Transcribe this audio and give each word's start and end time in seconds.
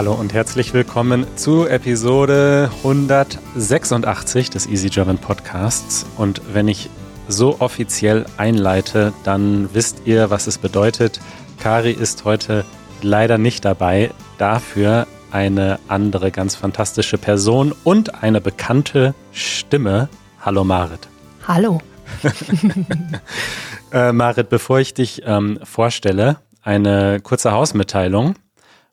Hallo 0.00 0.14
und 0.14 0.32
herzlich 0.32 0.72
willkommen 0.72 1.26
zu 1.36 1.66
Episode 1.66 2.70
186 2.78 4.48
des 4.48 4.66
Easy 4.66 4.88
German 4.88 5.18
Podcasts. 5.18 6.06
Und 6.16 6.40
wenn 6.54 6.68
ich 6.68 6.88
so 7.28 7.60
offiziell 7.60 8.24
einleite, 8.38 9.12
dann 9.24 9.68
wisst 9.74 10.06
ihr, 10.06 10.30
was 10.30 10.46
es 10.46 10.56
bedeutet. 10.56 11.20
Kari 11.58 11.90
ist 11.92 12.24
heute 12.24 12.64
leider 13.02 13.36
nicht 13.36 13.66
dabei. 13.66 14.10
Dafür 14.38 15.06
eine 15.32 15.78
andere 15.86 16.30
ganz 16.30 16.56
fantastische 16.56 17.18
Person 17.18 17.74
und 17.84 18.22
eine 18.22 18.40
bekannte 18.40 19.14
Stimme. 19.32 20.08
Hallo 20.40 20.64
Marit. 20.64 21.08
Hallo. 21.46 21.82
äh, 23.92 24.12
Marit, 24.12 24.48
bevor 24.48 24.80
ich 24.80 24.94
dich 24.94 25.20
ähm, 25.26 25.58
vorstelle, 25.62 26.38
eine 26.62 27.20
kurze 27.20 27.52
Hausmitteilung 27.52 28.36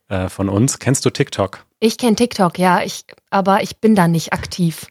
äh, 0.10 0.30
von 0.30 0.50
uns. 0.50 0.80
Kennst 0.80 1.06
du 1.06 1.10
TikTok? 1.10 1.66
Ich 1.80 1.98
kenne 1.98 2.16
TikTok, 2.16 2.58
ja, 2.58 2.82
ich, 2.82 3.06
aber 3.30 3.62
ich 3.62 3.78
bin 3.78 3.96
da 3.96 4.08
nicht 4.08 4.34
aktiv. 4.34 4.88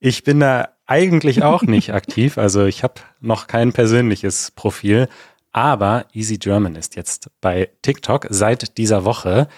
Ich 0.00 0.24
bin 0.24 0.40
da 0.40 0.68
eigentlich 0.86 1.42
auch 1.42 1.62
nicht 1.62 1.92
aktiv. 1.94 2.38
Also 2.38 2.64
ich 2.64 2.82
habe 2.82 2.94
noch 3.20 3.46
kein 3.46 3.72
persönliches 3.72 4.50
Profil. 4.52 5.08
Aber 5.52 6.06
Easy 6.14 6.38
German 6.38 6.76
ist 6.76 6.96
jetzt 6.96 7.30
bei 7.40 7.68
TikTok 7.82 8.26
seit 8.30 8.78
dieser 8.78 9.04
Woche 9.04 9.48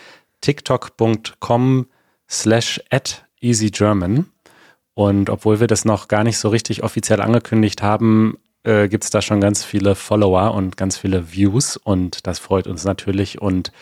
tiktok.com 0.41 1.87
slash 2.29 2.81
at 2.91 3.25
easygerman. 3.41 4.27
Und 4.95 5.31
obwohl 5.31 5.61
wir 5.61 5.67
das 5.67 5.85
noch 5.85 6.09
gar 6.09 6.25
nicht 6.25 6.39
so 6.39 6.49
richtig 6.49 6.83
offiziell 6.83 7.21
angekündigt 7.21 7.83
haben, 7.83 8.39
äh, 8.65 8.89
gibt 8.89 9.05
es 9.05 9.11
da 9.11 9.23
schon 9.23 9.41
ganz 9.41 9.65
viele 9.65 9.95
Follower 9.95 10.55
und 10.55 10.77
ganz 10.77 10.97
viele 10.97 11.33
Views 11.33 11.77
und 11.77 12.27
das 12.27 12.39
freut 12.39 12.67
uns 12.67 12.85
natürlich. 12.85 13.41
Und 13.41 13.73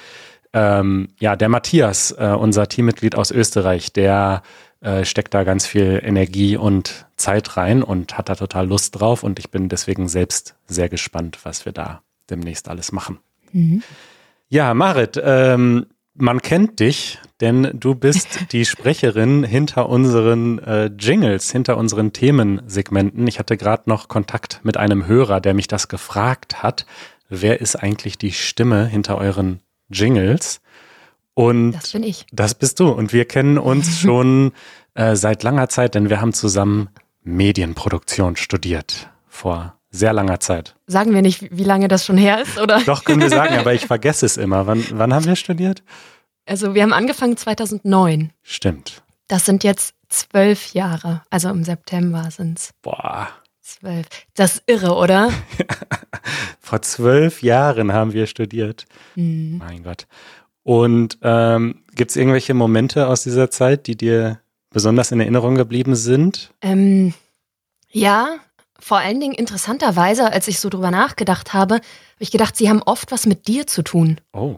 ähm, 0.53 1.09
ja, 1.19 1.37
der 1.37 1.49
Matthias, 1.49 2.13
äh, 2.13 2.35
unser 2.39 2.69
Teammitglied 2.69 3.15
aus 3.15 3.31
Österreich, 3.31 3.93
der 3.93 4.43
äh, 4.81 5.05
steckt 5.05 5.33
da 5.33 5.45
ganz 5.45 5.67
viel 5.67 6.01
Energie 6.03 6.57
und 6.57 7.07
Zeit 7.17 7.57
rein 7.57 7.83
und 7.83 8.19
hat 8.19 8.29
da 8.29 8.35
total 8.35 8.67
Lust 8.67 9.01
drauf. 9.01 9.23
Und 9.23 9.39
ich 9.39 9.51
bin 9.51 9.69
deswegen 9.69 10.09
selbst 10.09 10.57
sehr 10.67 10.89
gespannt, 10.89 11.39
was 11.45 11.65
wir 11.65 11.73
da 11.73 12.03
demnächst 12.29 12.69
alles 12.69 12.93
machen. 12.93 13.19
Mhm. 13.53 13.83
Ja, 14.49 14.75
Marit, 14.75 15.21
ähm, 15.23 15.87
man 16.15 16.43
kennt 16.43 16.81
dich, 16.81 17.19
denn 17.41 17.71
du 17.75 17.95
bist 17.95 18.47
die 18.53 18.65
Sprecherin 18.65 19.45
hinter 19.45 19.89
unseren 19.89 20.59
äh, 20.59 20.91
Jingles, 20.99 21.51
hinter 21.51 21.77
unseren 21.77 22.13
Themensegmenten. 22.13 23.27
Ich 23.27 23.39
hatte 23.39 23.57
gerade 23.57 23.85
noch 23.87 24.09
Kontakt 24.09 24.61
mit 24.63 24.77
einem 24.77 25.07
Hörer, 25.07 25.41
der 25.41 25.55
mich 25.55 25.69
das 25.69 25.89
gefragt 25.89 26.63
hat. 26.63 26.87
Wer 27.29 27.61
ist 27.61 27.77
eigentlich 27.77 28.19
die 28.19 28.33
Stimme 28.33 28.87
hinter 28.87 29.17
euren 29.17 29.61
Jingles? 29.93 30.61
Und 31.35 31.73
das 31.73 31.93
bin 31.93 32.03
ich. 32.03 32.27
Das 32.33 32.55
bist 32.55 32.81
du. 32.81 32.89
Und 32.89 33.13
wir 33.13 33.25
kennen 33.25 33.59
uns 33.59 33.99
schon 34.01 34.53
äh, 34.95 35.17
seit 35.17 35.43
langer 35.43 35.69
Zeit, 35.69 35.95
denn 35.95 36.11
wir 36.11 36.21
haben 36.21 36.33
zusammen 36.33 36.89
Medienproduktion 37.23 38.37
studiert 38.37 39.11
vor 39.29 39.75
sehr 39.91 40.13
langer 40.13 40.41
Zeit. 40.41 40.75
Sagen 40.87 41.15
wir 41.15 41.23
nicht, 41.23 41.57
wie 41.57 41.65
lange 41.65 41.87
das 41.89 42.05
schon 42.07 42.17
her 42.17 42.41
ist, 42.41 42.59
oder? 42.59 42.81
Doch, 42.87 43.05
können 43.05 43.21
wir 43.21 43.31
sagen, 43.31 43.57
aber 43.57 43.75
ich 43.75 43.83
vergesse 43.87 44.27
es 44.27 44.37
immer. 44.37 44.67
Wann, 44.67 44.85
wann 44.93 45.15
haben 45.15 45.27
wir 45.27 45.37
studiert? 45.37 45.83
Also 46.47 46.75
wir 46.75 46.83
haben 46.83 46.93
angefangen 46.93 47.37
2009. 47.37 48.33
Stimmt. 48.43 49.03
Das 49.29 49.47
sind 49.47 49.65
jetzt 49.65 49.95
zwölf 50.09 50.73
Jahre. 50.75 51.23
Also 51.31 51.51
im 51.51 51.65
September 51.65 52.31
sind 52.31 52.59
es. 52.59 52.71
Boah. 52.83 53.29
Zwölf. 53.63 54.07
Das 54.35 54.57
ist 54.57 54.65
irre, 54.67 54.97
oder? 54.97 55.31
Vor 56.61 56.83
zwölf 56.83 57.43
Jahren 57.43 57.93
haben 57.93 58.13
wir 58.13 58.27
studiert. 58.27 58.87
Mhm. 59.15 59.59
Mein 59.59 59.85
Gott. 59.85 60.09
Und 60.65 61.19
ähm, 61.23 61.83
gibt 61.95 62.11
es 62.11 62.17
irgendwelche 62.17 62.55
Momente 62.55 63.07
aus 63.07 63.23
dieser 63.23 63.51
Zeit, 63.51 63.87
die 63.87 63.97
dir 63.97 64.41
besonders 64.71 65.13
in 65.13 65.21
Erinnerung 65.21 65.55
geblieben 65.55 65.95
sind? 65.95 66.53
Ähm, 66.61 67.15
ja, 67.89 68.39
vor 68.81 68.99
allen 68.99 69.21
Dingen 69.21 69.35
interessanterweise, 69.35 70.33
als 70.33 70.49
ich 70.49 70.59
so 70.59 70.69
drüber 70.69 70.91
nachgedacht 70.91 71.53
habe, 71.53 71.75
habe 71.77 71.85
ich 72.19 72.33
gedacht, 72.33 72.57
sie 72.57 72.69
haben 72.69 72.83
oft 72.83 73.13
was 73.13 73.27
mit 73.27 73.47
dir 73.47 73.67
zu 73.69 73.83
tun. 73.83 74.21
Oh. 74.33 74.57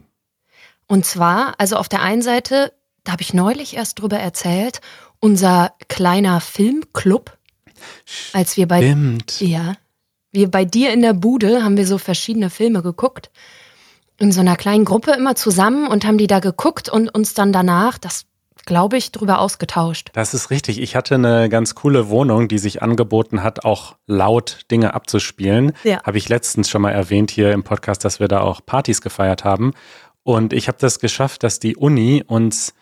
Und 0.87 1.05
zwar, 1.05 1.55
also 1.59 1.77
auf 1.77 1.91
der 1.91 2.01
einen 2.01 2.23
Seite, 2.23 2.73
da 3.05 3.13
habe 3.13 3.23
ich 3.23 3.35
neulich 3.35 3.77
erst 3.77 4.01
drüber 4.01 4.19
erzählt, 4.19 4.81
unser 5.21 5.75
kleiner 5.89 6.41
Filmclub, 6.41 7.37
als 8.33 8.57
wir 8.57 8.69
bei 8.69 8.83
Stimmt. 8.83 9.41
ja, 9.41 9.75
wir 10.33 10.51
bei 10.51 10.65
dir 10.65 10.93
in 10.93 11.03
der 11.03 11.15
Bude 11.15 11.63
haben 11.63 11.77
wir 11.77 11.87
so 11.87 11.99
verschiedene 11.99 12.51
Filme 12.51 12.83
geguckt 12.83 13.31
in 14.19 14.33
so 14.33 14.41
einer 14.41 14.57
kleinen 14.57 14.85
Gruppe 14.85 15.13
immer 15.13 15.35
zusammen 15.35 15.89
und 15.89 16.05
haben 16.05 16.19
die 16.19 16.27
da 16.27 16.39
geguckt 16.39 16.89
und 16.89 17.09
uns 17.09 17.35
dann 17.35 17.53
danach, 17.53 17.99
das 17.99 18.27
glaube 18.67 18.97
ich, 18.97 19.13
drüber 19.13 19.41
ausgetauscht. 19.41 20.11
Das 20.15 20.33
ist 20.33 20.51
richtig. 20.51 20.81
Ich 20.81 20.97
hatte 20.97 21.17
eine 21.17 21.49
ganz 21.49 21.75
coole 21.75 22.09
Wohnung, 22.09 22.49
die 22.49 22.59
sich 22.59 22.83
angeboten 22.83 23.43
hat, 23.43 23.65
auch 23.65 23.97
laut 24.07 24.61
Dinge 24.71 24.95
abzuspielen. 24.95 25.73
Ja. 25.83 26.03
Habe 26.03 26.19
ich 26.19 26.29
letztens 26.29 26.71
schon 26.71 26.83
mal 26.83 26.93
erwähnt 26.93 27.31
hier 27.31 27.53
im 27.53 27.63
Podcast, 27.63 28.05
dass 28.05 28.21
wir 28.21 28.29
da 28.29 28.41
auch 28.41 28.65
Partys 28.65 29.03
gefeiert 29.03 29.45
haben. 29.45 29.73
Und 30.23 30.53
ich 30.53 30.69
habe 30.69 30.79
das 30.81 30.99
geschafft, 30.99 31.43
dass 31.43 31.59
die 31.59 31.77
Uni 31.77 32.25
uns 32.27 32.73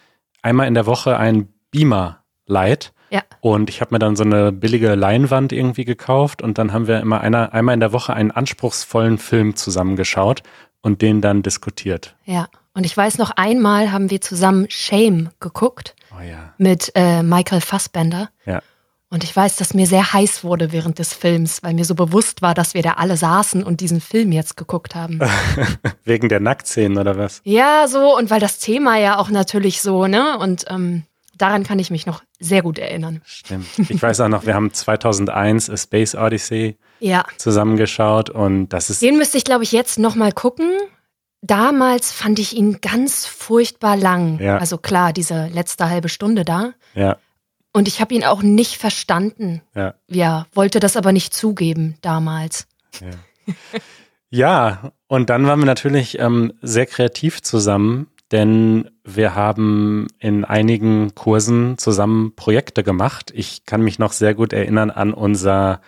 einmal 0.43 0.69
in 0.69 0.75
der 0.75 0.87
Woche 0.87 1.17
einen 1.17 1.53
Beamer 1.71 2.23
leiht. 2.47 2.93
Ja. 3.13 3.23
Und 3.41 3.69
ich 3.69 3.83
habe 3.83 3.95
mir 3.95 3.99
dann 3.99 4.17
so 4.17 4.25
eine 4.25 4.53
billige 4.53 4.95
Leinwand 4.95 5.53
irgendwie 5.53 5.85
gekauft 5.85 6.41
und 6.41 6.57
dann 6.57 6.73
haben 6.73 6.87
wir 6.87 6.99
immer 7.01 7.21
einer, 7.21 7.53
einmal 7.53 7.75
in 7.75 7.81
der 7.81 7.93
Woche 7.93 8.15
einen 8.15 8.31
anspruchsvollen 8.31 9.19
Film 9.19 9.55
zusammengeschaut 9.55 10.43
und 10.81 11.03
den 11.03 11.21
dann 11.21 11.43
diskutiert. 11.43 12.17
Ja. 12.25 12.49
Und 12.73 12.87
ich 12.87 12.97
weiß 12.97 13.19
noch 13.19 13.31
einmal 13.33 13.93
haben 13.93 14.11
wir 14.11 14.23
zusammen 14.23 14.65
Shame 14.71 15.29
geguckt. 15.41 15.95
Oh 16.11 16.23
ja. 16.23 16.55
Mit 16.57 16.91
äh, 16.95 17.23
Michael 17.23 17.61
Fassbender. 17.61 18.31
Ja. 18.47 18.63
Und 19.11 19.25
ich 19.25 19.37
weiß, 19.37 19.57
dass 19.57 19.75
mir 19.75 19.87
sehr 19.87 20.15
heiß 20.15 20.43
wurde 20.43 20.73
während 20.73 20.99
des 20.99 21.13
Films, 21.13 21.63
weil 21.63 21.75
mir 21.75 21.85
so 21.85 21.95
bewusst 21.95 22.41
war, 22.41 22.55
dass 22.55 22.73
wir 22.73 22.83
da 22.83 22.93
alle 22.95 23.19
saßen 23.19 23.63
und 23.63 23.83
diesen 23.83 24.01
Film 24.01 24.33
jetzt 24.33 24.57
geguckt 24.57 24.95
haben. 24.95 25.21
Wegen 26.05 26.31
der 26.31 26.41
Nacktszenen 26.41 26.97
oder 26.97 27.19
was? 27.19 27.43
Ja, 27.45 27.89
so 27.89 28.17
und 28.17 28.31
weil 28.31 28.41
das 28.41 28.59
Thema 28.59 28.99
ja 28.99 29.19
auch 29.19 29.29
natürlich 29.29 29.83
so, 29.83 30.07
ne? 30.07 30.39
Und 30.39 30.65
ähm, 30.71 31.03
daran 31.43 31.65
kann 31.65 31.79
ich 31.79 31.91
mich 31.91 32.07
noch 32.07 32.23
sehr 32.39 32.63
gut 32.63 32.79
erinnern. 32.79 33.21
Stimmt. 33.25 33.67
Ich 33.89 34.01
weiß 34.01 34.21
auch 34.21 34.29
noch, 34.29 34.47
wir 34.47 34.55
haben 34.55 34.73
2001 34.73 35.71
A 35.71 35.77
Space 35.77 36.15
Odyssey 36.15 36.79
ja. 37.01 37.25
zusammengeschaut 37.37 38.31
und 38.31 38.69
das 38.69 38.91
ist. 38.91 39.03
Den 39.03 39.19
müsste 39.19 39.39
ich, 39.39 39.45
glaube 39.45 39.65
ich, 39.65 39.73
jetzt 39.73 39.99
nochmal 39.99 40.33
gucken, 40.33 40.71
damals 41.41 42.13
fand 42.13 42.39
ich 42.39 42.57
ihn 42.57 42.81
ganz 42.81 43.27
furchtbar 43.27 43.97
lang. 43.97 44.41
Ja. 44.41 44.59
Also 44.59 44.79
klar, 44.79 45.13
diese 45.13 45.49
letzte 45.49 45.91
halbe 45.91 46.09
Stunde 46.09 46.45
da. 46.45 46.73
Ja. 46.95 47.19
Und 47.73 47.89
ich 47.89 48.01
habe 48.01 48.15
ihn 48.15 48.25
auch 48.25 48.43
nicht 48.43 48.77
verstanden. 48.77 49.63
Ja. 49.75 49.95
ja, 50.09 50.47
wollte 50.53 50.79
das 50.79 50.97
aber 50.97 51.13
nicht 51.13 51.35
zugeben 51.35 51.97
damals. 52.03 52.67
Ja, 53.01 53.11
ja 54.31 54.93
und 55.09 55.29
dann 55.31 55.47
waren 55.47 55.59
wir 55.59 55.67
natürlich 55.67 56.19
ähm, 56.19 56.53
sehr 56.63 56.87
kreativ 56.87 57.43
zusammen, 57.43 58.09
denn 58.33 58.91
wir 59.05 59.35
haben 59.35 60.09
in 60.19 60.45
einigen 60.45 61.15
Kursen 61.15 61.79
zusammen 61.79 62.35
Projekte 62.35 62.83
gemacht. 62.83 63.31
Ich 63.35 63.67
kann 63.67 63.83
mich 63.83 63.99
noch 63.99 64.13
sehr 64.13 64.35
gut 64.35 64.53
erinnern 64.53 64.91
an 64.91 65.13
unser 65.15 65.81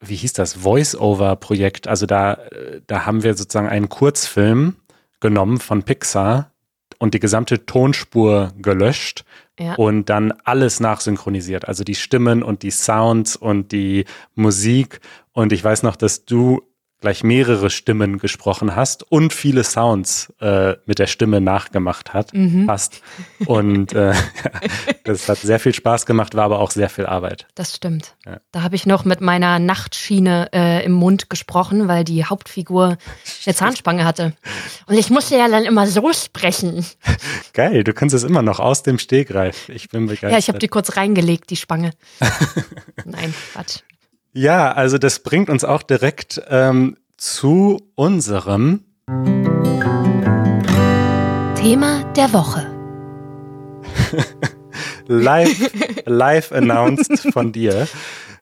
wie 0.00 0.16
hieß 0.16 0.32
das, 0.32 0.54
Voice-Over-Projekt. 0.54 1.88
Also 1.88 2.06
da, 2.06 2.38
da 2.86 3.06
haben 3.06 3.22
wir 3.22 3.34
sozusagen 3.34 3.68
einen 3.68 3.88
Kurzfilm 3.88 4.76
genommen 5.20 5.58
von 5.58 5.82
Pixar 5.82 6.52
und 6.98 7.14
die 7.14 7.20
gesamte 7.20 7.66
Tonspur 7.66 8.52
gelöscht 8.56 9.24
ja. 9.58 9.74
und 9.74 10.08
dann 10.08 10.32
alles 10.44 10.80
nachsynchronisiert. 10.80 11.66
Also 11.66 11.84
die 11.84 11.94
Stimmen 11.94 12.42
und 12.42 12.62
die 12.62 12.70
Sounds 12.70 13.36
und 13.36 13.72
die 13.72 14.04
Musik. 14.34 15.00
Und 15.32 15.52
ich 15.52 15.62
weiß 15.62 15.82
noch, 15.82 15.96
dass 15.96 16.24
du 16.24 16.62
gleich 17.00 17.22
mehrere 17.22 17.70
Stimmen 17.70 18.18
gesprochen 18.18 18.74
hast 18.74 19.04
und 19.10 19.32
viele 19.32 19.62
Sounds 19.62 20.32
äh, 20.40 20.74
mit 20.84 20.98
der 20.98 21.06
Stimme 21.06 21.40
nachgemacht 21.40 22.12
hat, 22.12 22.34
mhm. 22.34 22.66
hast. 22.68 23.02
Und 23.46 23.92
äh, 23.92 24.14
das 25.04 25.28
hat 25.28 25.38
sehr 25.38 25.60
viel 25.60 25.74
Spaß 25.74 26.06
gemacht, 26.06 26.34
war 26.34 26.44
aber 26.44 26.58
auch 26.58 26.72
sehr 26.72 26.88
viel 26.88 27.06
Arbeit. 27.06 27.46
Das 27.54 27.76
stimmt. 27.76 28.16
Ja. 28.26 28.40
Da 28.50 28.62
habe 28.62 28.74
ich 28.74 28.84
noch 28.84 29.04
mit 29.04 29.20
meiner 29.20 29.58
Nachtschiene 29.58 30.48
äh, 30.52 30.84
im 30.84 30.92
Mund 30.92 31.30
gesprochen, 31.30 31.86
weil 31.86 32.02
die 32.02 32.24
Hauptfigur 32.24 32.98
eine 33.46 33.54
Zahnspange 33.54 34.04
hatte. 34.04 34.32
Und 34.86 34.98
ich 34.98 35.10
musste 35.10 35.36
ja 35.36 35.48
dann 35.48 35.64
immer 35.64 35.86
so 35.86 36.12
sprechen. 36.12 36.84
Geil, 37.52 37.84
du 37.84 37.94
kannst 37.94 38.14
es 38.14 38.24
immer 38.24 38.42
noch 38.42 38.58
aus 38.58 38.82
dem 38.82 38.98
Stegreif. 38.98 39.68
Ich 39.68 39.88
bin 39.88 40.06
begeistert. 40.06 40.32
Ja, 40.32 40.38
ich 40.38 40.48
habe 40.48 40.58
die 40.58 40.68
kurz 40.68 40.96
reingelegt, 40.96 41.50
die 41.50 41.56
Spange. 41.56 41.92
Nein, 43.04 43.32
Quatsch. 43.52 43.82
Ja, 44.32 44.72
also 44.72 44.98
das 44.98 45.20
bringt 45.20 45.48
uns 45.50 45.64
auch 45.64 45.82
direkt 45.82 46.40
ähm, 46.48 46.96
zu 47.16 47.90
unserem 47.94 48.84
Thema 51.54 52.04
der 52.14 52.32
Woche. 52.32 52.66
live, 55.08 55.70
live 56.06 56.52
announced 56.52 57.32
von 57.32 57.52
dir. 57.52 57.88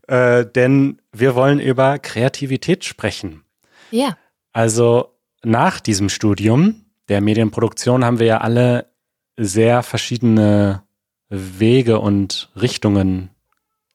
Äh, 0.08 0.46
denn 0.46 1.00
wir 1.12 1.34
wollen 1.34 1.60
über 1.60 1.98
Kreativität 1.98 2.84
sprechen. 2.84 3.42
Ja. 3.90 4.16
Also 4.52 5.16
nach 5.42 5.80
diesem 5.80 6.08
Studium 6.08 6.84
der 7.08 7.20
Medienproduktion 7.20 8.04
haben 8.04 8.18
wir 8.18 8.26
ja 8.26 8.38
alle 8.38 8.86
sehr 9.36 9.82
verschiedene 9.82 10.82
Wege 11.28 12.00
und 12.00 12.50
Richtungen 12.60 13.30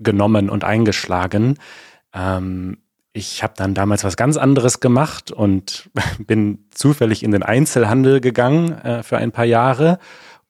genommen 0.01 0.49
und 0.49 0.63
eingeschlagen. 0.63 1.57
Ähm, 2.13 2.77
ich 3.13 3.43
habe 3.43 3.53
dann 3.57 3.73
damals 3.73 4.03
was 4.03 4.15
ganz 4.15 4.37
anderes 4.37 4.79
gemacht 4.79 5.31
und 5.31 5.89
bin 6.19 6.65
zufällig 6.71 7.23
in 7.23 7.31
den 7.31 7.43
Einzelhandel 7.43 8.21
gegangen 8.21 8.71
äh, 8.71 9.03
für 9.03 9.17
ein 9.17 9.31
paar 9.31 9.45
Jahre. 9.45 9.99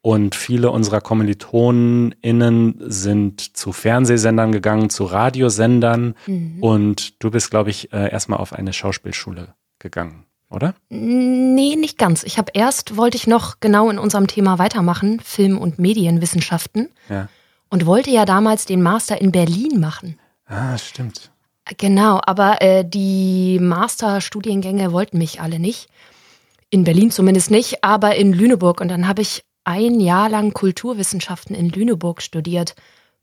Und 0.04 0.34
viele 0.34 0.72
unserer 0.72 1.00
KommilitonInnen 1.00 2.76
sind 2.80 3.56
zu 3.56 3.72
Fernsehsendern 3.72 4.52
gegangen, 4.52 4.90
zu 4.90 5.06
Radiosendern. 5.06 6.16
Mhm. 6.26 6.58
Und 6.60 7.24
du 7.24 7.30
bist, 7.30 7.52
glaube 7.52 7.70
ich, 7.70 7.94
äh, 7.94 8.12
erstmal 8.12 8.40
auf 8.40 8.54
eine 8.54 8.74
Schauspielschule 8.74 9.54
gegangen, 9.78 10.26
oder? 10.50 10.74
Nee, 10.90 11.76
nicht 11.76 12.00
ganz. 12.00 12.24
Ich 12.24 12.40
habe 12.40 12.52
erst, 12.56 12.98
wollte 12.98 13.16
ich 13.16 13.28
noch 13.28 13.60
genau 13.60 13.92
in 13.92 14.00
unserem 14.00 14.26
Thema 14.26 14.58
weitermachen, 14.58 15.20
Film- 15.20 15.60
und 15.60 15.78
Medienwissenschaften. 15.78 16.90
Ja. 17.08 17.30
Und 17.72 17.88
wollte 17.88 18.12
ja 18.12 18.26
damals 18.26 18.66
den 18.66 18.84
Master 18.84 19.20
in 19.20 19.32
Berlin 19.32 19.80
machen. 19.80 20.20
Ah, 20.46 20.78
stimmt. 20.78 21.32
Genau, 21.78 22.20
aber 22.26 22.62
äh, 22.62 22.84
die 22.86 23.58
Masterstudiengänge 23.60 24.92
wollten 24.92 25.18
mich 25.18 25.42
alle 25.42 25.58
nicht. 25.58 25.90
In 26.70 26.84
Berlin 26.84 27.12
zumindest 27.12 27.50
nicht, 27.50 27.84
aber 27.84 28.16
in 28.16 28.34
Lüneburg. 28.34 28.82
Und 28.82 28.90
dann 28.90 29.08
habe 29.08 29.22
ich 29.22 29.44
ein 29.64 30.00
Jahr 30.00 30.30
lang 30.30 30.54
Kulturwissenschaften 30.54 31.56
in 31.56 31.70
Lüneburg 31.70 32.22
studiert, 32.22 32.76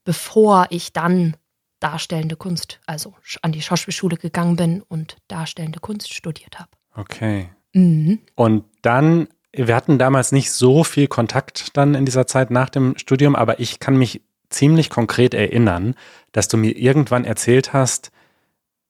bevor 0.04 0.66
ich 0.70 0.92
dann 0.92 1.36
darstellende 1.80 2.36
Kunst, 2.36 2.80
also 2.86 3.14
an 3.42 3.52
die 3.52 3.62
Schauspielschule 3.62 4.16
gegangen 4.16 4.56
bin 4.56 4.82
und 4.82 5.16
darstellende 5.28 5.80
Kunst 5.80 6.12
studiert 6.12 6.58
habe. 6.58 6.70
Okay. 6.94 7.50
Mhm. 7.72 8.20
Und 8.34 8.64
dann, 8.82 9.28
wir 9.52 9.74
hatten 9.74 9.98
damals 9.98 10.32
nicht 10.32 10.50
so 10.50 10.84
viel 10.84 11.06
Kontakt 11.06 11.76
dann 11.76 11.94
in 11.94 12.04
dieser 12.04 12.26
Zeit 12.26 12.50
nach 12.50 12.70
dem 12.70 12.96
Studium, 12.96 13.36
aber 13.36 13.60
ich 13.60 13.78
kann 13.78 13.96
mich 13.96 14.22
ziemlich 14.50 14.90
konkret 14.90 15.34
erinnern, 15.34 15.94
dass 16.32 16.48
du 16.48 16.56
mir 16.56 16.76
irgendwann 16.76 17.24
erzählt 17.24 17.72
hast, 17.72 18.10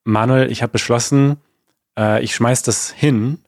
Manuel, 0.04 0.50
ich 0.50 0.62
habe 0.62 0.72
beschlossen, 0.72 1.36
äh, 1.98 2.22
ich 2.22 2.34
schmeiß 2.34 2.62
das 2.62 2.90
hin 2.90 3.42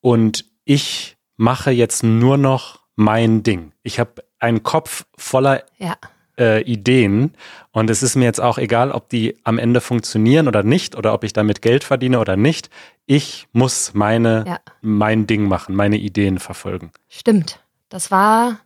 und 0.00 0.46
ich 0.64 1.16
mache 1.36 1.70
jetzt 1.70 2.02
nur 2.02 2.36
noch 2.36 2.80
mein 2.96 3.42
Ding. 3.42 3.72
Ich 3.82 4.00
habe 4.00 4.24
einen 4.38 4.62
Kopf 4.62 5.04
voller 5.16 5.64
ja. 5.78 5.96
äh, 6.38 6.62
Ideen 6.62 7.34
und 7.72 7.90
es 7.90 8.02
ist 8.02 8.16
mir 8.16 8.24
jetzt 8.24 8.40
auch 8.40 8.58
egal, 8.58 8.90
ob 8.90 9.08
die 9.08 9.36
am 9.44 9.58
Ende 9.58 9.80
funktionieren 9.80 10.48
oder 10.48 10.62
nicht 10.62 10.96
oder 10.96 11.12
ob 11.12 11.24
ich 11.24 11.32
damit 11.32 11.62
Geld 11.62 11.84
verdiene 11.84 12.18
oder 12.20 12.36
nicht. 12.36 12.70
Ich 13.06 13.48
muss 13.52 13.94
meine 13.94 14.44
ja. 14.46 14.60
mein 14.80 15.26
Ding 15.26 15.46
machen, 15.46 15.74
meine 15.74 15.96
Ideen 15.96 16.38
verfolgen. 16.38 16.90
Stimmt. 17.08 17.60
Das 17.88 18.10
war 18.10 18.58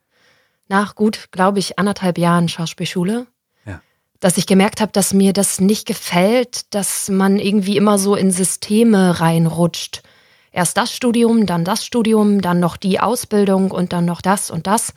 nach 0.72 0.96
gut, 0.96 1.28
glaube 1.30 1.60
ich, 1.60 1.78
anderthalb 1.78 2.18
Jahren 2.18 2.48
Schauspielschule 2.48 3.26
dass 4.22 4.38
ich 4.38 4.46
gemerkt 4.46 4.80
habe, 4.80 4.92
dass 4.92 5.12
mir 5.12 5.32
das 5.32 5.60
nicht 5.60 5.84
gefällt, 5.84 6.72
dass 6.72 7.08
man 7.08 7.40
irgendwie 7.40 7.76
immer 7.76 7.98
so 7.98 8.14
in 8.14 8.30
Systeme 8.30 9.18
reinrutscht. 9.18 10.02
Erst 10.52 10.76
das 10.76 10.94
Studium, 10.94 11.44
dann 11.44 11.64
das 11.64 11.84
Studium, 11.84 12.40
dann 12.40 12.60
noch 12.60 12.76
die 12.76 13.00
Ausbildung 13.00 13.72
und 13.72 13.92
dann 13.92 14.04
noch 14.04 14.20
das 14.20 14.48
und 14.48 14.68
das. 14.68 14.94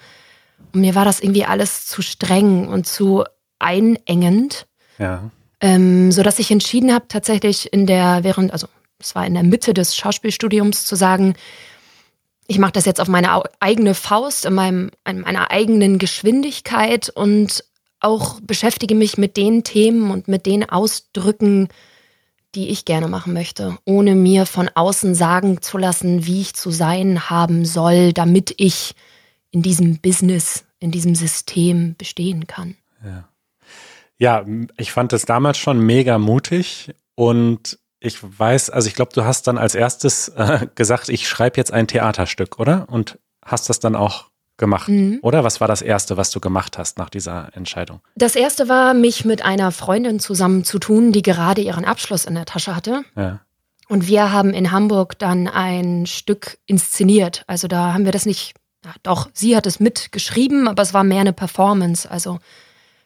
Und 0.73 0.81
mir 0.81 0.93
war 0.93 1.05
das 1.05 1.21
irgendwie 1.21 1.43
alles 1.43 1.87
zu 1.87 2.03
streng 2.03 2.67
und 2.67 2.85
zu 2.85 3.23
einengend. 3.57 4.67
Ja. 4.99 5.31
Ähm, 5.59 6.11
so 6.11 6.21
dass 6.21 6.37
ich 6.37 6.51
entschieden 6.51 6.93
habe, 6.93 7.07
tatsächlich 7.07 7.73
in 7.73 7.87
der, 7.87 8.23
während, 8.23 8.53
also 8.53 8.67
es 8.99 9.15
war 9.15 9.25
in 9.25 9.33
der 9.33 9.43
Mitte 9.43 9.73
des 9.73 9.95
Schauspielstudiums 9.95 10.85
zu 10.85 10.95
sagen, 10.95 11.33
ich 12.47 12.59
mache 12.59 12.73
das 12.73 12.85
jetzt 12.85 13.01
auf 13.01 13.07
meine 13.07 13.43
eigene 13.59 13.93
Faust, 13.93 14.45
in, 14.45 14.53
meinem, 14.53 14.91
in 15.07 15.21
meiner 15.21 15.51
eigenen 15.51 15.97
Geschwindigkeit 15.97 17.09
und 17.09 17.63
auch 17.99 18.39
beschäftige 18.41 18.95
mich 18.95 19.17
mit 19.17 19.35
den 19.35 19.63
Themen 19.63 20.11
und 20.11 20.27
mit 20.27 20.45
den 20.45 20.69
Ausdrücken, 20.69 21.69
die 22.53 22.69
ich 22.69 22.85
gerne 22.85 23.07
machen 23.07 23.33
möchte, 23.33 23.77
ohne 23.85 24.15
mir 24.15 24.45
von 24.45 24.69
außen 24.73 25.15
sagen 25.15 25.61
zu 25.61 25.77
lassen, 25.77 26.25
wie 26.25 26.41
ich 26.41 26.53
zu 26.53 26.71
sein 26.71 27.29
haben 27.29 27.65
soll, 27.65 28.13
damit 28.13 28.53
ich 28.57 28.95
in 29.51 29.61
diesem 29.61 29.99
Business, 29.99 30.65
in 30.79 30.91
diesem 30.91 31.15
System 31.15 31.95
bestehen 31.97 32.47
kann. 32.47 32.75
Ja, 33.03 33.27
ja 34.17 34.45
ich 34.77 34.91
fand 34.91 35.11
das 35.11 35.25
damals 35.25 35.57
schon 35.57 35.79
mega 35.79 36.17
mutig 36.17 36.93
und 37.15 37.79
ich 38.05 38.19
weiß, 38.21 38.69
also 38.69 38.87
ich 38.87 38.95
glaube, 38.95 39.11
du 39.13 39.25
hast 39.25 39.47
dann 39.47 39.57
als 39.57 39.75
erstes 39.75 40.29
äh, 40.29 40.67
gesagt, 40.75 41.09
ich 41.09 41.27
schreibe 41.27 41.57
jetzt 41.57 41.73
ein 41.73 41.87
Theaterstück, 41.87 42.59
oder? 42.59 42.87
Und 42.89 43.19
hast 43.43 43.69
das 43.69 43.79
dann 43.79 43.95
auch 43.95 44.25
gemacht, 44.57 44.87
mhm. 44.87 45.19
oder? 45.21 45.43
Was 45.43 45.59
war 45.59 45.67
das 45.67 45.81
Erste, 45.81 46.17
was 46.17 46.31
du 46.31 46.39
gemacht 46.39 46.77
hast 46.77 46.97
nach 46.97 47.09
dieser 47.09 47.49
Entscheidung? 47.55 47.99
Das 48.15 48.35
Erste 48.35 48.69
war, 48.69 48.93
mich 48.93 49.25
mit 49.25 49.43
einer 49.43 49.71
Freundin 49.71 50.19
zusammen 50.19 50.63
zu 50.63 50.79
tun, 50.79 51.11
die 51.11 51.21
gerade 51.21 51.61
ihren 51.61 51.85
Abschluss 51.85 52.25
in 52.25 52.35
der 52.35 52.45
Tasche 52.45 52.75
hatte. 52.75 53.03
Ja. 53.15 53.41
Und 53.87 54.07
wir 54.07 54.31
haben 54.31 54.53
in 54.53 54.71
Hamburg 54.71 55.19
dann 55.19 55.47
ein 55.47 56.05
Stück 56.05 56.57
inszeniert. 56.65 57.43
Also 57.47 57.67
da 57.67 57.93
haben 57.93 58.05
wir 58.05 58.11
das 58.11 58.25
nicht, 58.25 58.55
ja, 58.83 58.91
doch, 59.03 59.29
sie 59.33 59.55
hat 59.55 59.67
es 59.67 59.79
mitgeschrieben, 59.79 60.67
aber 60.67 60.81
es 60.81 60.93
war 60.93 61.03
mehr 61.03 61.21
eine 61.21 61.33
Performance. 61.33 62.09
Also 62.09 62.39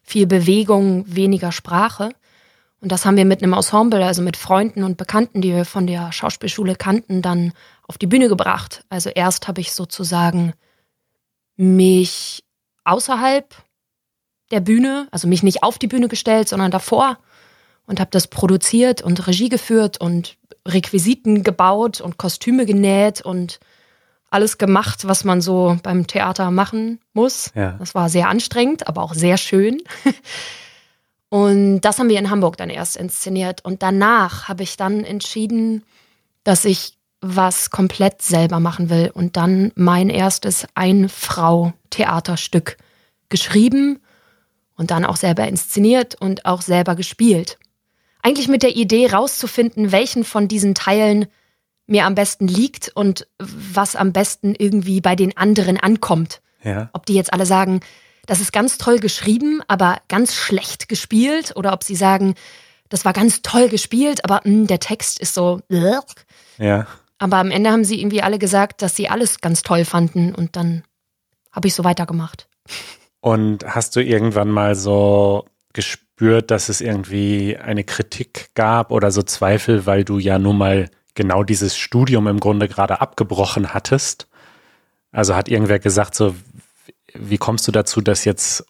viel 0.03 0.25
Bewegung, 0.25 1.03
weniger 1.07 1.51
Sprache. 1.51 2.11
Und 2.81 2.91
das 2.91 3.05
haben 3.05 3.17
wir 3.17 3.25
mit 3.25 3.43
einem 3.43 3.53
Ensemble, 3.53 4.05
also 4.05 4.21
mit 4.21 4.37
Freunden 4.37 4.83
und 4.83 4.97
Bekannten, 4.97 5.41
die 5.41 5.53
wir 5.53 5.65
von 5.65 5.85
der 5.85 6.11
Schauspielschule 6.11 6.75
kannten, 6.75 7.21
dann 7.21 7.53
auf 7.87 7.97
die 7.97 8.07
Bühne 8.07 8.29
gebracht. 8.29 8.85
Also 8.89 9.09
erst 9.09 9.47
habe 9.47 9.59
ich 9.61 9.73
sozusagen 9.73 10.53
mich 11.57 12.43
außerhalb 12.85 13.53
der 14.51 14.61
Bühne, 14.61 15.07
also 15.11 15.27
mich 15.27 15.43
nicht 15.43 15.61
auf 15.61 15.77
die 15.77 15.87
Bühne 15.87 16.07
gestellt, 16.07 16.47
sondern 16.47 16.71
davor 16.71 17.17
und 17.85 17.99
habe 17.99 18.11
das 18.11 18.27
produziert 18.27 19.01
und 19.01 19.27
Regie 19.27 19.49
geführt 19.49 19.99
und 19.99 20.37
Requisiten 20.65 21.43
gebaut 21.43 21.99
und 21.99 22.17
Kostüme 22.17 22.65
genäht 22.65 23.21
und 23.21 23.59
alles 24.29 24.57
gemacht, 24.57 25.07
was 25.07 25.23
man 25.23 25.41
so 25.41 25.77
beim 25.81 26.07
Theater 26.07 26.51
machen 26.51 26.99
muss. 27.13 27.51
Ja. 27.55 27.75
Das 27.79 27.95
war 27.95 28.09
sehr 28.09 28.29
anstrengend, 28.29 28.87
aber 28.87 29.01
auch 29.01 29.13
sehr 29.13 29.37
schön. 29.37 29.81
Und 31.29 31.81
das 31.81 31.99
haben 31.99 32.09
wir 32.09 32.19
in 32.19 32.29
Hamburg 32.29 32.57
dann 32.57 32.69
erst 32.69 32.97
inszeniert. 32.97 33.63
Und 33.63 33.83
danach 33.83 34.47
habe 34.47 34.63
ich 34.63 34.77
dann 34.77 35.03
entschieden, 35.03 35.83
dass 36.43 36.65
ich 36.65 36.97
was 37.21 37.69
komplett 37.69 38.21
selber 38.21 38.59
machen 38.59 38.89
will 38.89 39.11
und 39.13 39.37
dann 39.37 39.71
mein 39.75 40.09
erstes 40.09 40.67
Ein-Frau-Theaterstück 40.73 42.77
geschrieben 43.27 43.99
und 44.75 44.91
dann 44.91 45.05
auch 45.05 45.17
selber 45.17 45.47
inszeniert 45.47 46.15
und 46.15 46.45
auch 46.45 46.61
selber 46.61 46.95
gespielt. 46.95 47.59
Eigentlich 48.21 48.47
mit 48.47 48.63
der 48.63 48.75
Idee 48.75 49.07
rauszufinden, 49.07 49.91
welchen 49.91 50.23
von 50.23 50.47
diesen 50.47 50.75
Teilen 50.75 51.27
mir 51.85 52.05
am 52.05 52.15
besten 52.15 52.47
liegt 52.47 52.89
und 52.95 53.27
was 53.37 53.95
am 53.95 54.13
besten 54.13 54.55
irgendwie 54.55 55.01
bei 55.01 55.15
den 55.15 55.37
anderen 55.37 55.77
ankommt. 55.77 56.41
Ja. 56.63 56.89
Ob 56.93 57.05
die 57.05 57.15
jetzt 57.15 57.33
alle 57.33 57.45
sagen, 57.45 57.81
das 58.29 58.41
ist 58.41 58.53
ganz 58.53 58.77
toll 58.77 58.99
geschrieben, 58.99 59.61
aber 59.67 60.01
ganz 60.07 60.35
schlecht 60.35 60.87
gespielt 60.87 61.53
oder 61.55 61.73
ob 61.73 61.83
sie 61.83 61.95
sagen, 61.95 62.35
das 62.87 63.03
war 63.03 63.11
ganz 63.11 63.41
toll 63.41 63.69
gespielt, 63.69 64.23
aber 64.23 64.41
mh, 64.43 64.43
hm, 64.43 64.67
der 64.67 64.79
Text 64.79 65.19
ist 65.19 65.33
so. 65.33 65.61
Ja. 66.59 66.85
Aber 67.17 67.37
am 67.37 67.49
Ende 67.49 67.71
haben 67.71 67.83
sie 67.83 67.99
irgendwie 67.99 68.21
alle 68.21 68.37
gesagt, 68.37 68.83
dass 68.83 68.95
sie 68.95 69.09
alles 69.09 69.41
ganz 69.41 69.63
toll 69.63 69.83
fanden 69.83 70.35
und 70.35 70.55
dann 70.55 70.83
habe 71.51 71.67
ich 71.67 71.73
so 71.73 71.83
weitergemacht. 71.83 72.47
Und 73.19 73.65
hast 73.65 73.95
du 73.95 74.03
irgendwann 74.03 74.49
mal 74.51 74.75
so 74.75 75.45
gespürt, 75.73 76.51
dass 76.51 76.69
es 76.69 76.81
irgendwie 76.81 77.57
eine 77.57 77.83
Kritik 77.83 78.51
gab 78.53 78.91
oder 78.91 79.09
so 79.09 79.23
Zweifel, 79.23 79.87
weil 79.87 80.03
du 80.03 80.19
ja 80.19 80.37
nun 80.37 80.59
mal 80.59 80.91
genau 81.15 81.43
dieses 81.43 81.75
Studium 81.75 82.27
im 82.27 82.39
Grunde 82.39 82.67
gerade 82.67 83.01
abgebrochen 83.01 83.73
hattest? 83.73 84.27
Also 85.11 85.35
hat 85.35 85.49
irgendwer 85.49 85.79
gesagt, 85.79 86.13
so, 86.13 86.35
wie 87.13 87.37
kommst 87.37 87.67
du 87.67 87.71
dazu, 87.71 88.01
das 88.01 88.25
jetzt 88.25 88.65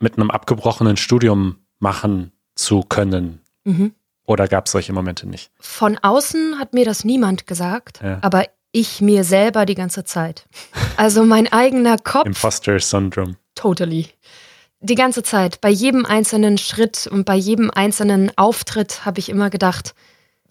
mit 0.00 0.16
einem 0.16 0.30
abgebrochenen 0.30 0.96
Studium 0.96 1.56
machen 1.78 2.32
zu 2.54 2.82
können? 2.82 3.40
Mhm. 3.64 3.94
Oder 4.24 4.46
gab 4.46 4.66
es 4.66 4.72
solche 4.72 4.92
Momente 4.92 5.26
nicht? 5.26 5.50
Von 5.58 5.98
außen 5.98 6.58
hat 6.58 6.74
mir 6.74 6.84
das 6.84 7.04
niemand 7.04 7.46
gesagt, 7.46 8.00
ja. 8.02 8.18
aber 8.20 8.44
ich 8.72 9.00
mir 9.00 9.24
selber 9.24 9.64
die 9.64 9.74
ganze 9.74 10.04
Zeit. 10.04 10.46
Also 10.96 11.24
mein 11.24 11.50
eigener 11.50 11.96
Kopf. 11.96 12.26
Imposter 12.26 12.78
Syndrome. 12.80 13.36
Totally. 13.54 14.08
Die 14.80 14.94
ganze 14.94 15.22
Zeit. 15.22 15.60
Bei 15.60 15.70
jedem 15.70 16.04
einzelnen 16.04 16.58
Schritt 16.58 17.06
und 17.06 17.24
bei 17.24 17.34
jedem 17.34 17.70
einzelnen 17.70 18.30
Auftritt 18.36 19.06
habe 19.06 19.18
ich 19.18 19.28
immer 19.28 19.48
gedacht, 19.48 19.94